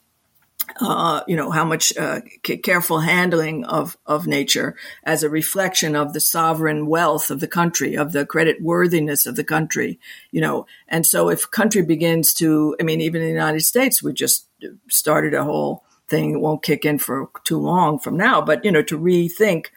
[0.80, 5.95] uh, you know, how much uh, c- careful handling of, of nature as a reflection
[5.95, 9.99] of the sovereign wealth of the country, of the credit worthiness of the country,
[10.32, 10.66] you know.
[10.88, 14.47] And so if country begins to, I mean, even in the United States, we just
[14.88, 16.32] started a whole thing.
[16.32, 19.68] It won't kick in for too long from now, but, you know, to rethink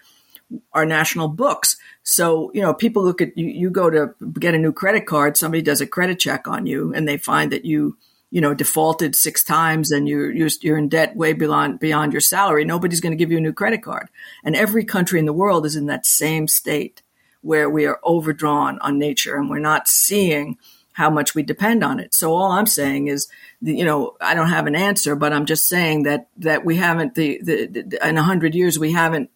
[0.72, 1.76] our national books.
[2.02, 5.36] So, you know, people look at you, you go to get a new credit card,
[5.36, 7.96] somebody does a credit check on you and they find that you,
[8.30, 12.64] you know, defaulted six times and you're, you're, in debt way beyond, beyond your salary,
[12.64, 14.08] nobody's going to give you a new credit card.
[14.42, 17.02] And every country in the world is in that same state
[17.42, 20.56] where we are overdrawn on nature and we're not seeing
[20.94, 22.14] how much we depend on it.
[22.14, 23.28] So all I'm saying is,
[23.60, 27.14] you know, I don't have an answer, but I'm just saying that, that we haven't
[27.14, 29.30] the, the, the in a hundred years, we haven't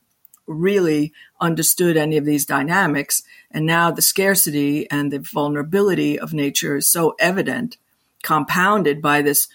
[0.47, 3.23] really understood any of these dynamics.
[3.51, 7.77] And now the scarcity and the vulnerability of nature is so evident
[8.23, 9.49] compounded by this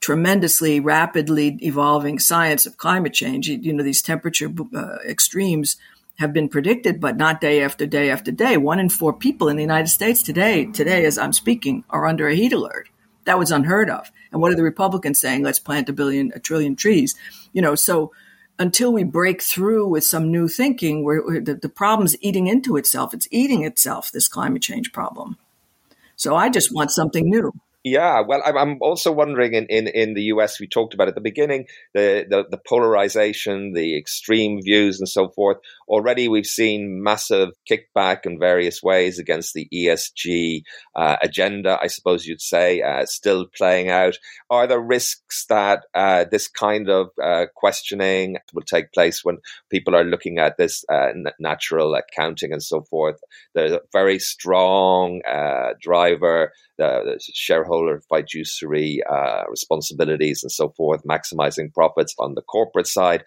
[0.00, 3.48] tremendously rapidly evolving science of climate change.
[3.48, 5.76] You know, these temperature uh, extremes
[6.18, 8.56] have been predicted, but not day after day after day.
[8.56, 12.28] One in four people in the United States today, today as I'm speaking, are under
[12.28, 12.88] a heat alert.
[13.24, 14.10] That was unheard of.
[14.32, 15.42] And what are the Republicans saying?
[15.42, 17.14] Let's plant a billion, a trillion trees.
[17.52, 18.12] You know, so
[18.58, 23.14] until we break through with some new thinking, where the, the problem's eating into itself.
[23.14, 24.10] It's eating itself.
[24.10, 25.38] This climate change problem.
[26.16, 27.52] So I just want something new.
[27.84, 31.20] Yeah, well, I'm also wondering in, in, in the US, we talked about at the
[31.20, 35.56] beginning, the, the, the, polarization, the extreme views, and so forth.
[35.92, 40.62] Already we've seen massive kickback in various ways against the ESG
[40.96, 44.16] uh, agenda, I suppose you'd say, uh, still playing out.
[44.48, 49.36] Are there risks that uh, this kind of uh, questioning will take place when
[49.70, 53.20] people are looking at this uh, natural accounting and so forth?
[53.54, 59.02] There's a very strong uh, driver the, shareholder fiduciary
[59.48, 63.24] responsibilities and so forth, maximizing profits on the corporate side.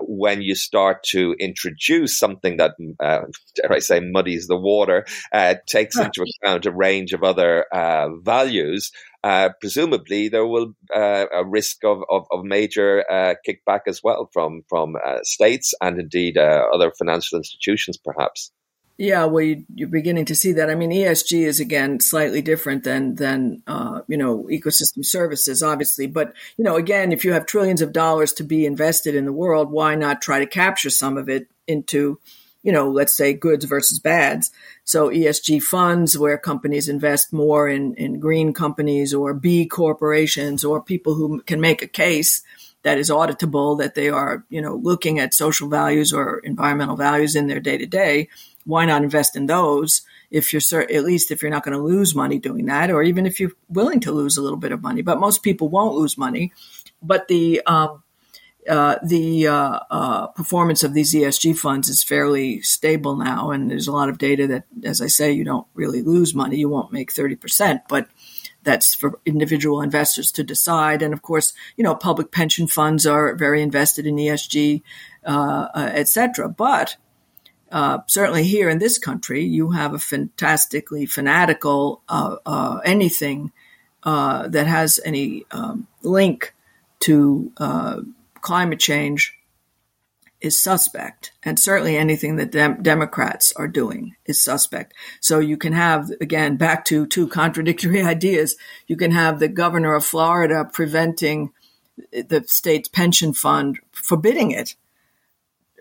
[0.00, 3.20] When you start to introduce something that, uh,
[3.56, 8.08] dare I say, muddies the water, uh, takes into account a range of other uh,
[8.22, 8.90] values.
[9.22, 14.28] Uh, presumably, there will uh, a risk of, of, of major uh, kickback as well
[14.32, 18.52] from from states and indeed other financial institutions, perhaps.
[18.96, 20.70] Yeah, well, you, are beginning to see that.
[20.70, 26.06] I mean, ESG is again slightly different than than uh, you know ecosystem services, obviously.
[26.06, 29.32] But you know, again, if you have trillions of dollars to be invested in the
[29.32, 32.20] world, why not try to capture some of it into,
[32.62, 34.52] you know, let's say goods versus bads.
[34.84, 40.80] So ESG funds, where companies invest more in in green companies or B corporations or
[40.80, 42.44] people who can make a case
[42.84, 47.34] that is auditable that they are, you know, looking at social values or environmental values
[47.34, 48.28] in their day to day
[48.64, 52.14] why not invest in those if you're at least if you're not going to lose
[52.14, 55.02] money doing that, or even if you're willing to lose a little bit of money.
[55.02, 56.52] But most people won't lose money.
[57.02, 58.02] But the um,
[58.68, 63.88] uh, the uh, uh, performance of these ESG funds is fairly stable now, and there's
[63.88, 66.56] a lot of data that, as I say, you don't really lose money.
[66.56, 68.08] You won't make thirty percent, but
[68.64, 71.02] that's for individual investors to decide.
[71.02, 74.82] And of course, you know, public pension funds are very invested in ESG,
[75.24, 76.48] uh, uh, et cetera.
[76.48, 76.96] But
[77.74, 83.50] uh, certainly here in this country, you have a fantastically fanatical uh, uh, anything
[84.04, 86.54] uh, that has any um, link
[87.00, 88.00] to uh,
[88.40, 89.36] climate change
[90.40, 94.94] is suspect, and certainly anything that dem- Democrats are doing is suspect.
[95.20, 98.54] So you can have, again, back to two contradictory ideas.
[98.86, 101.50] You can have the governor of Florida preventing
[102.12, 104.76] the state's pension fund, forbidding it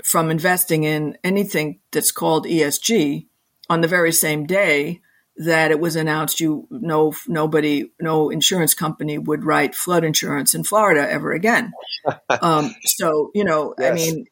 [0.03, 3.27] from investing in anything that's called ESG
[3.69, 5.01] on the very same day
[5.37, 10.63] that it was announced you no nobody no insurance company would write flood insurance in
[10.63, 11.71] Florida ever again.
[12.41, 13.91] um, so you know, yes.
[13.91, 14.25] I mean,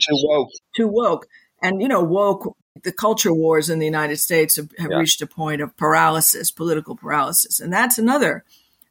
[0.00, 1.26] too woke, too woke,
[1.62, 2.56] and you know, woke.
[2.84, 4.98] The culture wars in the United States have, have yeah.
[4.98, 8.44] reached a point of paralysis, political paralysis, and that's another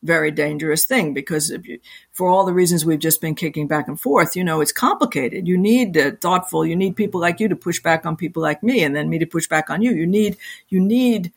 [0.03, 1.79] very dangerous thing because you,
[2.11, 5.47] for all the reasons we've just been kicking back and forth, you know, it's complicated.
[5.47, 8.63] You need uh, thoughtful, you need people like you to push back on people like
[8.63, 9.91] me and then me to push back on you.
[9.91, 10.37] You need,
[10.69, 11.33] you need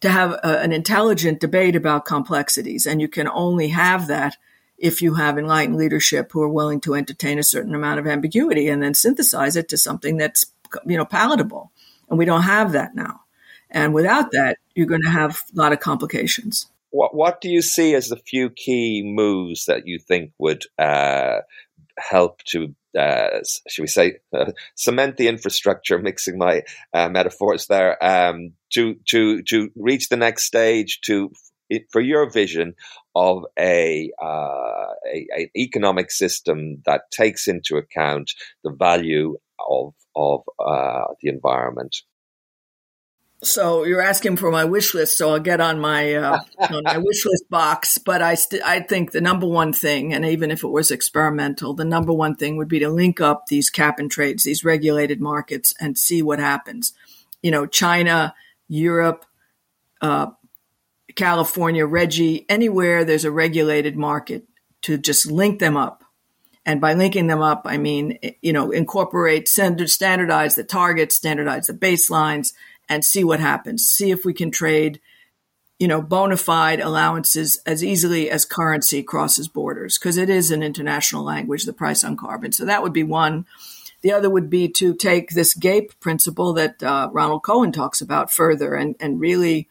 [0.00, 2.86] to have a, an intelligent debate about complexities.
[2.86, 4.36] And you can only have that
[4.78, 8.68] if you have enlightened leadership who are willing to entertain a certain amount of ambiguity
[8.68, 10.46] and then synthesize it to something that's,
[10.84, 11.72] you know, palatable.
[12.08, 13.22] And we don't have that now.
[13.70, 17.60] And without that, you're going to have a lot of complications what what do you
[17.60, 21.40] see as the few key moves that you think would uh,
[21.98, 28.02] help to uh, should we say uh, cement the infrastructure mixing my uh, metaphors there
[28.02, 31.30] um, to to to reach the next stage to
[31.90, 32.74] for your vision
[33.16, 38.30] of a, uh, a, a economic system that takes into account
[38.62, 39.36] the value
[39.68, 41.96] of of uh, the environment
[43.44, 46.40] so you're asking for my wish list, so I'll get on my uh,
[46.70, 47.98] on my wish list box.
[47.98, 51.74] But I st- I think the number one thing, and even if it was experimental,
[51.74, 55.20] the number one thing would be to link up these cap and trades, these regulated
[55.20, 56.92] markets, and see what happens.
[57.42, 58.34] You know, China,
[58.68, 59.24] Europe,
[60.00, 60.28] uh,
[61.14, 64.44] California, RGGI, anywhere there's a regulated market,
[64.82, 66.02] to just link them up.
[66.66, 71.74] And by linking them up, I mean you know incorporate standardize the targets, standardize the
[71.74, 72.52] baselines
[72.88, 73.86] and see what happens.
[73.86, 75.00] See if we can trade,
[75.78, 80.62] you know, bona fide allowances as easily as currency crosses borders, because it is an
[80.62, 82.52] international language, the price on carbon.
[82.52, 83.46] So that would be one.
[84.02, 88.30] The other would be to take this GAPE principle that uh, Ronald Cohen talks about
[88.30, 89.66] further and, and really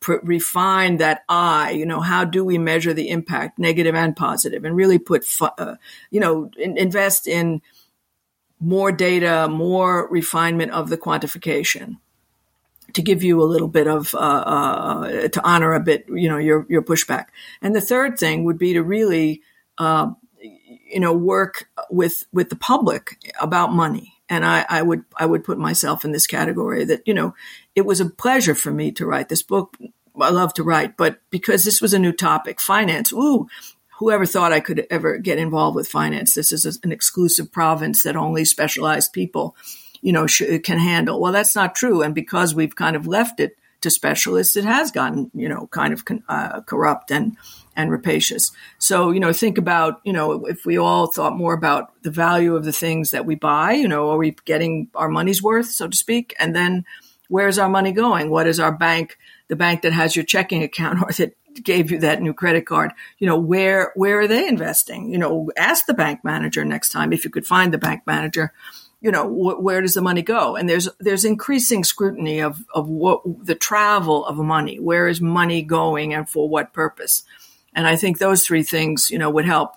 [0.00, 4.66] pr- refine that I, you know, how do we measure the impact, negative and positive,
[4.66, 5.76] and really put, fu- uh,
[6.10, 7.62] you know, in- invest in
[8.60, 11.96] more data, more refinement of the quantification
[12.94, 16.38] to give you a little bit of uh, uh, to honor a bit, you know,
[16.38, 17.26] your your pushback.
[17.62, 19.42] And the third thing would be to really,
[19.78, 20.10] uh,
[20.40, 24.14] you know, work with with the public about money.
[24.28, 27.34] And I, I would I would put myself in this category that you know
[27.74, 29.76] it was a pleasure for me to write this book.
[30.20, 33.12] I love to write, but because this was a new topic, finance.
[33.12, 33.48] Ooh,
[33.98, 36.34] whoever thought I could ever get involved with finance?
[36.34, 39.56] This is an exclusive province that only specialized people
[40.02, 41.20] you know, sh- can handle.
[41.20, 42.02] Well, that's not true.
[42.02, 45.92] And because we've kind of left it to specialists, it has gotten, you know, kind
[45.92, 47.36] of con- uh, corrupt and,
[47.76, 48.52] and rapacious.
[48.78, 52.56] So, you know, think about, you know, if we all thought more about the value
[52.56, 55.88] of the things that we buy, you know, are we getting our money's worth, so
[55.88, 56.34] to speak?
[56.38, 56.84] And then
[57.28, 58.30] where's our money going?
[58.30, 59.16] What is our bank,
[59.48, 62.92] the bank that has your checking account or that gave you that new credit card,
[63.18, 65.10] you know, where, where are they investing?
[65.10, 68.52] You know, ask the bank manager next time if you could find the bank manager
[69.00, 70.56] you know wh- where does the money go?
[70.56, 75.62] And there's there's increasing scrutiny of of what the travel of money where is money
[75.62, 77.24] going and for what purpose?
[77.74, 79.74] And i think those three things you know would help.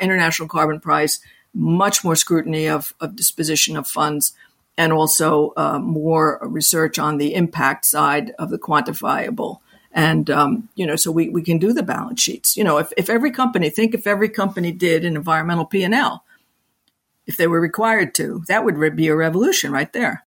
[0.00, 1.20] International carbon price
[1.52, 4.34] much more scrutiny of, of disposition of funds
[4.78, 9.58] and also uh, more research on the impact side of the quantifiable.
[9.90, 12.56] And um, you know so we, we can do the balance sheets.
[12.56, 16.24] You know if, if every company think if every company did an environmental p&l
[17.26, 18.42] if they were required to.
[18.48, 20.24] That would be a revolution right there.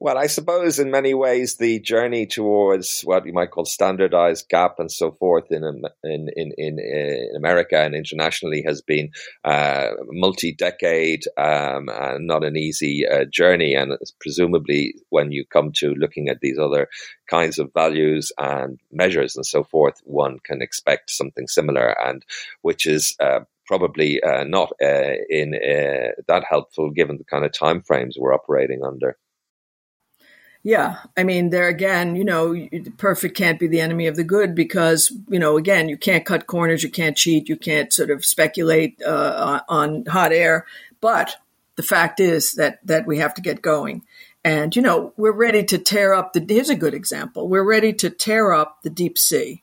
[0.00, 4.74] Well, I suppose in many ways the journey towards what you might call standardized GAAP
[4.78, 5.64] and so forth in
[6.04, 9.10] in in in, in America and internationally has been
[9.44, 13.74] uh, multi-decade um, and not an easy uh, journey.
[13.74, 16.86] And presumably, when you come to looking at these other
[17.28, 22.24] kinds of values and measures and so forth, one can expect something similar, and
[22.62, 27.52] which is uh, probably uh, not uh, in uh, that helpful given the kind of
[27.52, 29.16] time frames we're operating under.
[30.64, 34.56] Yeah, I mean, there again, you know, perfect can't be the enemy of the good
[34.56, 38.24] because, you know, again, you can't cut corners, you can't cheat, you can't sort of
[38.24, 40.66] speculate uh, on hot air.
[41.00, 41.36] But
[41.76, 44.02] the fact is that that we have to get going.
[44.44, 47.48] And you know, we're ready to tear up the here's a good example.
[47.48, 49.62] We're ready to tear up the deep sea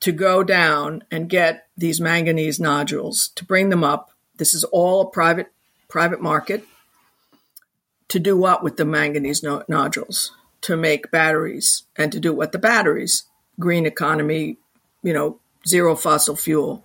[0.00, 4.10] to go down and get these manganese nodules to bring them up.
[4.36, 5.46] This is all a private
[5.88, 6.64] private market.
[8.08, 10.32] To do what with the manganese no- nodules?
[10.62, 13.24] To make batteries and to do what the batteries?
[13.60, 14.58] Green economy,
[15.02, 16.84] you know, zero fossil fuel.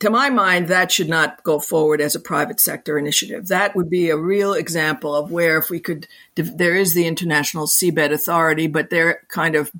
[0.00, 3.48] To my mind, that should not go forward as a private sector initiative.
[3.48, 7.66] That would be a real example of where, if we could, there is the International
[7.66, 9.70] Seabed Authority, but they're kind of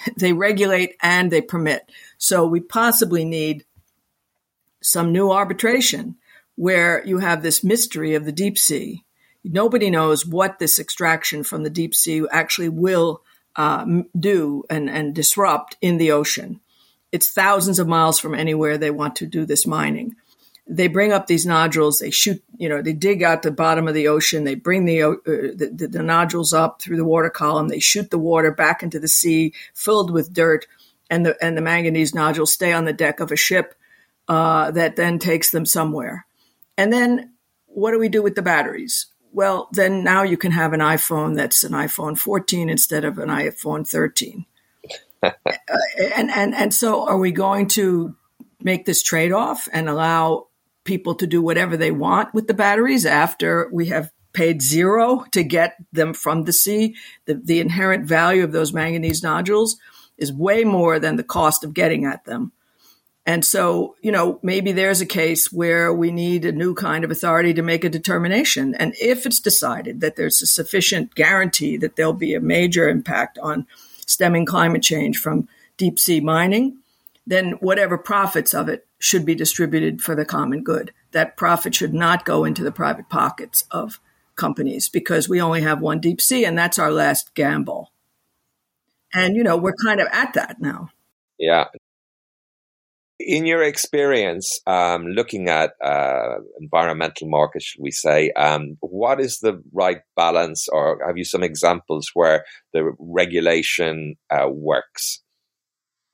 [0.16, 1.90] they regulate and they permit.
[2.18, 3.64] So we possibly need
[4.82, 6.16] some new arbitration
[6.56, 9.04] where you have this mystery of the deep sea.
[9.44, 13.22] Nobody knows what this extraction from the deep sea actually will
[13.56, 13.84] uh,
[14.18, 16.60] do and, and disrupt in the ocean.
[17.10, 20.16] It's thousands of miles from anywhere they want to do this mining
[20.68, 21.98] they bring up these nodules.
[21.98, 24.44] They shoot, you know, they dig out the bottom of the ocean.
[24.44, 27.68] They bring the, uh, the, the, the nodules up through the water column.
[27.68, 30.66] They shoot the water back into the sea, filled with dirt,
[31.10, 33.74] and the and the manganese nodules stay on the deck of a ship
[34.28, 36.26] uh, that then takes them somewhere.
[36.76, 37.32] And then
[37.66, 39.06] what do we do with the batteries?
[39.32, 43.28] Well, then now you can have an iPhone that's an iPhone 14 instead of an
[43.28, 44.44] iPhone 13.
[45.22, 45.30] uh,
[46.14, 48.14] and and and so, are we going to
[48.60, 50.47] make this trade off and allow
[50.88, 55.44] people to do whatever they want with the batteries after we have paid zero to
[55.44, 56.96] get them from the sea.
[57.26, 59.76] The, the inherent value of those manganese nodules
[60.16, 62.52] is way more than the cost of getting at them.
[63.26, 67.10] And so, you know, maybe there's a case where we need a new kind of
[67.10, 68.74] authority to make a determination.
[68.74, 73.38] And if it's decided that there's a sufficient guarantee that there'll be a major impact
[73.38, 73.66] on
[74.06, 76.78] stemming climate change from deep sea mining,
[77.26, 80.92] then whatever profits of it should be distributed for the common good.
[81.12, 84.00] That profit should not go into the private pockets of
[84.36, 87.92] companies because we only have one deep sea and that's our last gamble.
[89.14, 90.90] And, you know, we're kind of at that now.
[91.38, 91.66] Yeah.
[93.20, 99.40] In your experience, um, looking at uh, environmental markets, should we say, um, what is
[99.40, 105.22] the right balance, or have you some examples where the regulation uh, works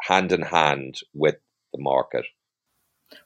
[0.01, 1.37] hand in hand with
[1.75, 2.25] the market?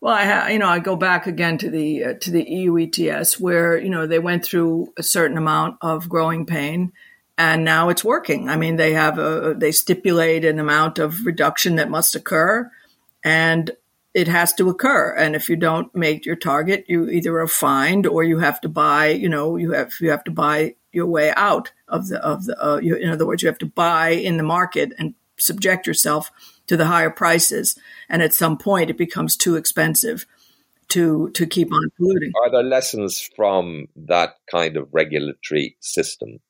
[0.00, 2.78] Well, I ha- you know I go back again to the uh, to the EU
[2.78, 6.92] ETS where you know they went through a certain amount of growing pain,
[7.36, 8.48] and now it's working.
[8.48, 12.70] I mean, they have a they stipulate an amount of reduction that must occur,
[13.24, 13.70] and
[14.14, 15.14] it has to occur.
[15.14, 18.68] And if you don't make your target, you either are fined or you have to
[18.68, 19.08] buy.
[19.08, 22.56] You know, you have you have to buy your way out of the of the.
[22.62, 26.32] Uh, you, in other words, you have to buy in the market and subject yourself
[26.68, 27.76] to the higher prices.
[28.08, 30.26] And at some point, it becomes too expensive
[30.88, 32.32] to to keep on polluting.
[32.42, 36.40] Are there lessons from that kind of regulatory system?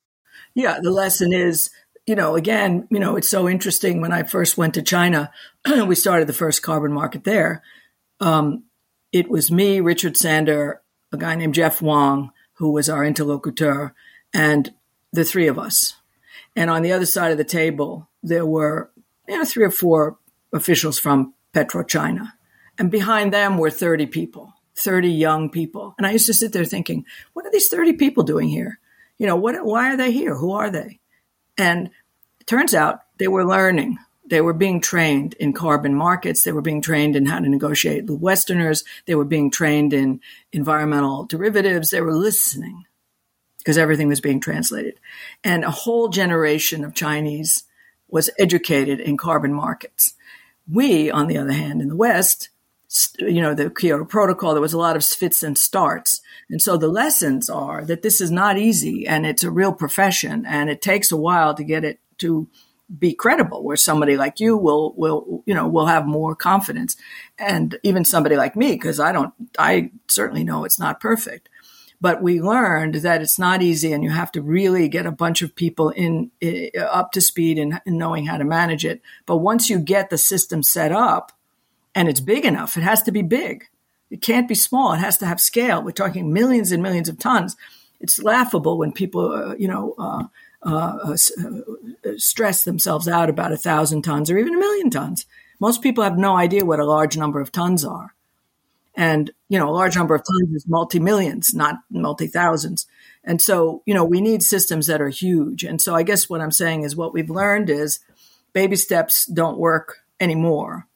[0.55, 1.69] Yeah, the lesson is,
[2.05, 4.01] you know, again, you know, it's so interesting.
[4.01, 5.31] When I first went to China,
[5.85, 7.63] we started the first carbon market there.
[8.19, 8.63] Um,
[9.11, 13.93] it was me, Richard Sandor, a guy named Jeff Wong, who was our interlocutor,
[14.33, 14.73] and
[15.11, 15.95] the three of us.
[16.55, 18.91] And on the other side of the table, there were
[19.29, 20.17] you know, three or four
[20.51, 22.33] officials from PetroChina.
[22.77, 25.93] And behind them were 30 people, 30 young people.
[25.97, 28.79] And I used to sit there thinking, what are these 30 people doing here?
[29.17, 30.35] You know, what, why are they here?
[30.35, 30.99] Who are they?
[31.57, 31.89] And
[32.39, 33.97] it turns out they were learning.
[34.25, 36.43] They were being trained in carbon markets.
[36.43, 38.83] They were being trained in how to negotiate with Westerners.
[39.05, 40.21] They were being trained in
[40.53, 41.89] environmental derivatives.
[41.89, 42.85] They were listening
[43.57, 44.99] because everything was being translated.
[45.43, 47.65] And a whole generation of Chinese
[48.09, 50.13] was educated in carbon markets.
[50.71, 52.49] We, on the other hand, in the West,
[53.19, 56.21] you know, the Kyoto Protocol, there was a lot of fits and starts.
[56.49, 60.45] And so the lessons are that this is not easy and it's a real profession
[60.45, 62.47] and it takes a while to get it to
[62.97, 66.95] be credible where somebody like you will will you know will have more confidence
[67.37, 71.49] and even somebody like me because i don't i certainly know it's not perfect
[72.01, 75.41] but we learned that it's not easy and you have to really get a bunch
[75.41, 79.01] of people in, in up to speed in knowing how to manage it.
[79.25, 81.33] But once you get the system set up
[81.93, 83.65] and it's big enough, it has to be big.
[84.09, 84.93] It can't be small.
[84.93, 85.83] It has to have scale.
[85.83, 87.55] We're talking millions and millions of tons.
[87.99, 90.23] It's laughable when people, uh, you know, uh,
[90.63, 90.69] uh,
[91.09, 95.25] uh, uh stress themselves out about a thousand tons or even a million tons.
[95.59, 98.15] Most people have no idea what a large number of tons are.
[98.95, 102.87] And, you know, a large number of times is multi millions, not multi thousands.
[103.23, 105.63] And so, you know, we need systems that are huge.
[105.63, 107.99] And so I guess what I'm saying is what we've learned is
[108.53, 110.87] baby steps don't work anymore.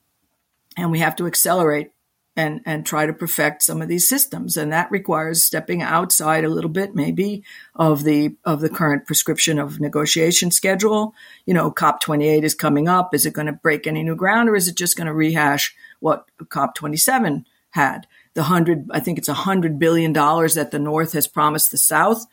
[0.76, 1.92] And we have to accelerate
[2.36, 6.50] and and try to perfect some of these systems and that requires stepping outside a
[6.50, 7.44] little bit maybe
[7.76, 11.14] of the of the current prescription of negotiation schedule
[11.46, 14.50] you know cop 28 is coming up is it going to break any new ground
[14.50, 18.08] or is it just going to rehash what cop 27 had.
[18.36, 21.78] The 100 i think it's a 100 billion dollars that the north has promised the
[21.78, 22.26] south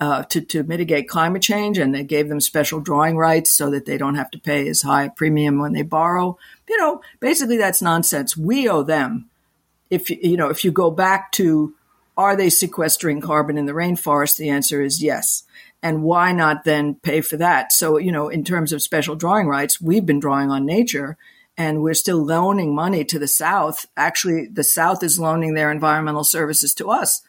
[0.00, 3.86] uh, to, to mitigate climate change, and they gave them special drawing rights so that
[3.86, 6.36] they don't have to pay as high a premium when they borrow.
[6.68, 8.36] You know, basically that's nonsense.
[8.36, 9.30] We owe them.
[9.88, 11.74] If you know if you go back to
[12.16, 14.36] are they sequestering carbon in the rainforest?
[14.36, 15.44] The answer is yes.
[15.82, 17.72] And why not then pay for that?
[17.72, 21.16] So you know in terms of special drawing rights we've been drawing on nature
[21.56, 23.86] and we're still loaning money to the south.
[23.96, 27.22] Actually the south is loaning their environmental services to us.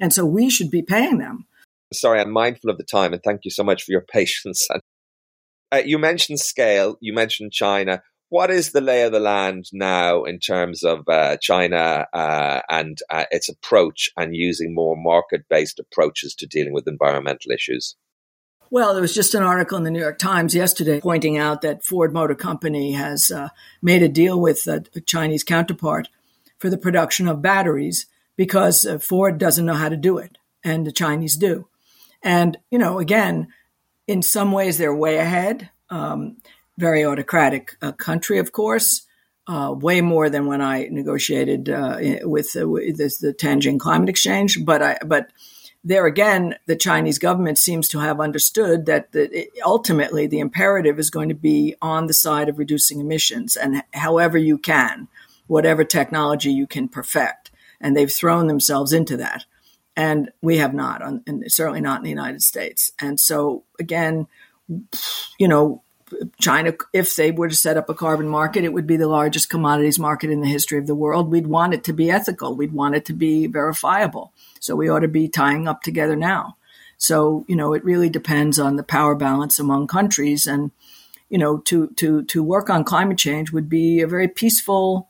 [0.00, 1.46] And so we should be paying them.
[1.92, 4.68] Sorry i'm mindful of the time and thank you so much for your patience.
[5.70, 8.02] Uh, you mentioned scale you mentioned china.
[8.30, 12.98] What is the lay of the land now in terms of uh, China uh, and
[13.08, 17.96] uh, its approach and using more market based approaches to dealing with environmental issues?
[18.70, 21.84] Well, there was just an article in the New York Times yesterday pointing out that
[21.84, 23.48] Ford Motor Company has uh,
[23.80, 26.08] made a deal with a Chinese counterpart
[26.58, 30.86] for the production of batteries because uh, Ford doesn't know how to do it, and
[30.86, 31.66] the Chinese do.
[32.22, 33.48] And, you know, again,
[34.06, 35.70] in some ways they're way ahead.
[35.88, 36.36] Um,
[36.76, 39.06] very autocratic uh, country, of course,
[39.46, 44.62] uh, way more than when I negotiated uh, with, uh, the Tianjin Climate Exchange.
[44.64, 45.30] But I, but
[45.88, 51.08] there again, the Chinese government seems to have understood that the, ultimately the imperative is
[51.08, 55.08] going to be on the side of reducing emissions, and however you can,
[55.46, 57.50] whatever technology you can perfect,
[57.80, 59.46] and they've thrown themselves into that.
[59.96, 62.92] And we have not, and certainly not in the United States.
[63.00, 64.26] And so, again,
[65.38, 65.82] you know,
[66.40, 69.50] China, if they were to set up a carbon market, it would be the largest
[69.50, 71.30] commodities market in the history of the world.
[71.30, 72.56] We'd want it to be ethical.
[72.56, 74.32] We'd want it to be verifiable.
[74.60, 76.56] So we ought to be tying up together now.
[76.96, 80.46] So, you know, it really depends on the power balance among countries.
[80.46, 80.70] And,
[81.28, 85.08] you know, to, to, to work on climate change would be a very peaceful,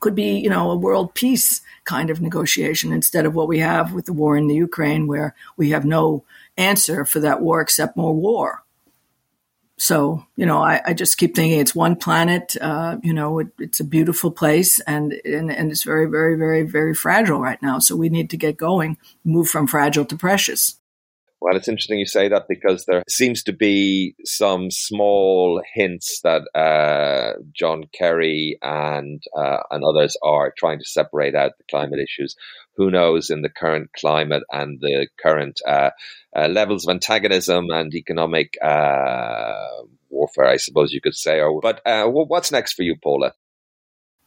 [0.00, 3.92] could be, you know, a world peace kind of negotiation instead of what we have
[3.92, 6.24] with the war in the Ukraine, where we have no
[6.56, 8.62] answer for that war except more war.
[9.80, 12.54] So, you know, I, I, just keep thinking it's one planet.
[12.60, 16.64] Uh, you know, it, it's a beautiful place and, and, and it's very, very, very,
[16.64, 17.78] very fragile right now.
[17.78, 20.78] So we need to get going, move from fragile to precious.
[21.40, 26.42] Well, it's interesting you say that because there seems to be some small hints that
[26.54, 32.36] uh, John Kerry and uh, and others are trying to separate out the climate issues.
[32.76, 35.90] Who knows in the current climate and the current uh,
[36.36, 41.40] uh levels of antagonism and economic uh, warfare, I suppose you could say.
[41.62, 43.32] But uh, what's next for you, Paula?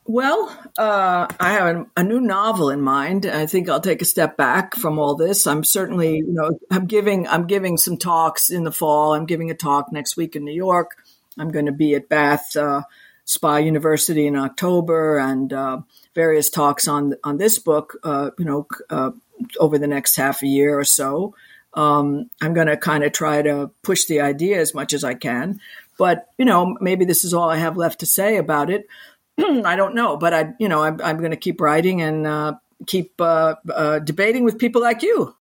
[0.05, 3.25] Well, uh, I have a, a, new novel in mind.
[3.25, 5.47] I think I'll take a step back from all this.
[5.47, 9.13] I'm certainly, you know, I'm giving I'm giving some talks in the fall.
[9.13, 10.97] I'm giving a talk next week in New York.
[11.37, 12.81] I'm going to be at Bath uh,
[13.23, 15.81] Spa University in October, and uh,
[16.13, 17.97] various talks on on this book.
[18.03, 19.11] Uh, you know, uh,
[19.57, 21.33] over the next half a year or so.
[21.75, 25.15] Um, I'm going to kind of try to push the idea as much as I
[25.15, 25.59] can.
[25.97, 28.87] But you know, maybe this is all I have left to say about it.
[29.65, 32.53] I don't know, but I, you know, I'm, I'm going to keep writing and uh,
[32.87, 35.35] keep uh, uh, debating with people like you.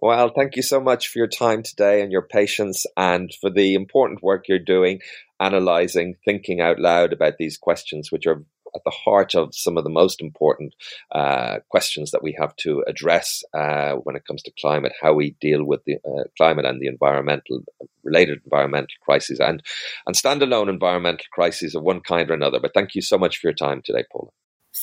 [0.00, 3.74] Well, thank you so much for your time today and your patience and for the
[3.74, 5.00] important work you're doing,
[5.40, 8.44] analyzing, thinking out loud about these questions, which are
[8.74, 10.74] at the heart of some of the most important
[11.12, 15.36] uh, questions that we have to address uh, when it comes to climate, how we
[15.40, 17.62] deal with the uh, climate and the environmental
[18.02, 19.62] related environmental crises and
[20.06, 22.60] and standalone environmental crises of one kind or another.
[22.60, 24.30] But thank you so much for your time today, Paula.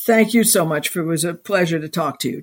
[0.06, 0.88] Thank you so much.
[0.88, 2.42] For, it was a pleasure to talk to you.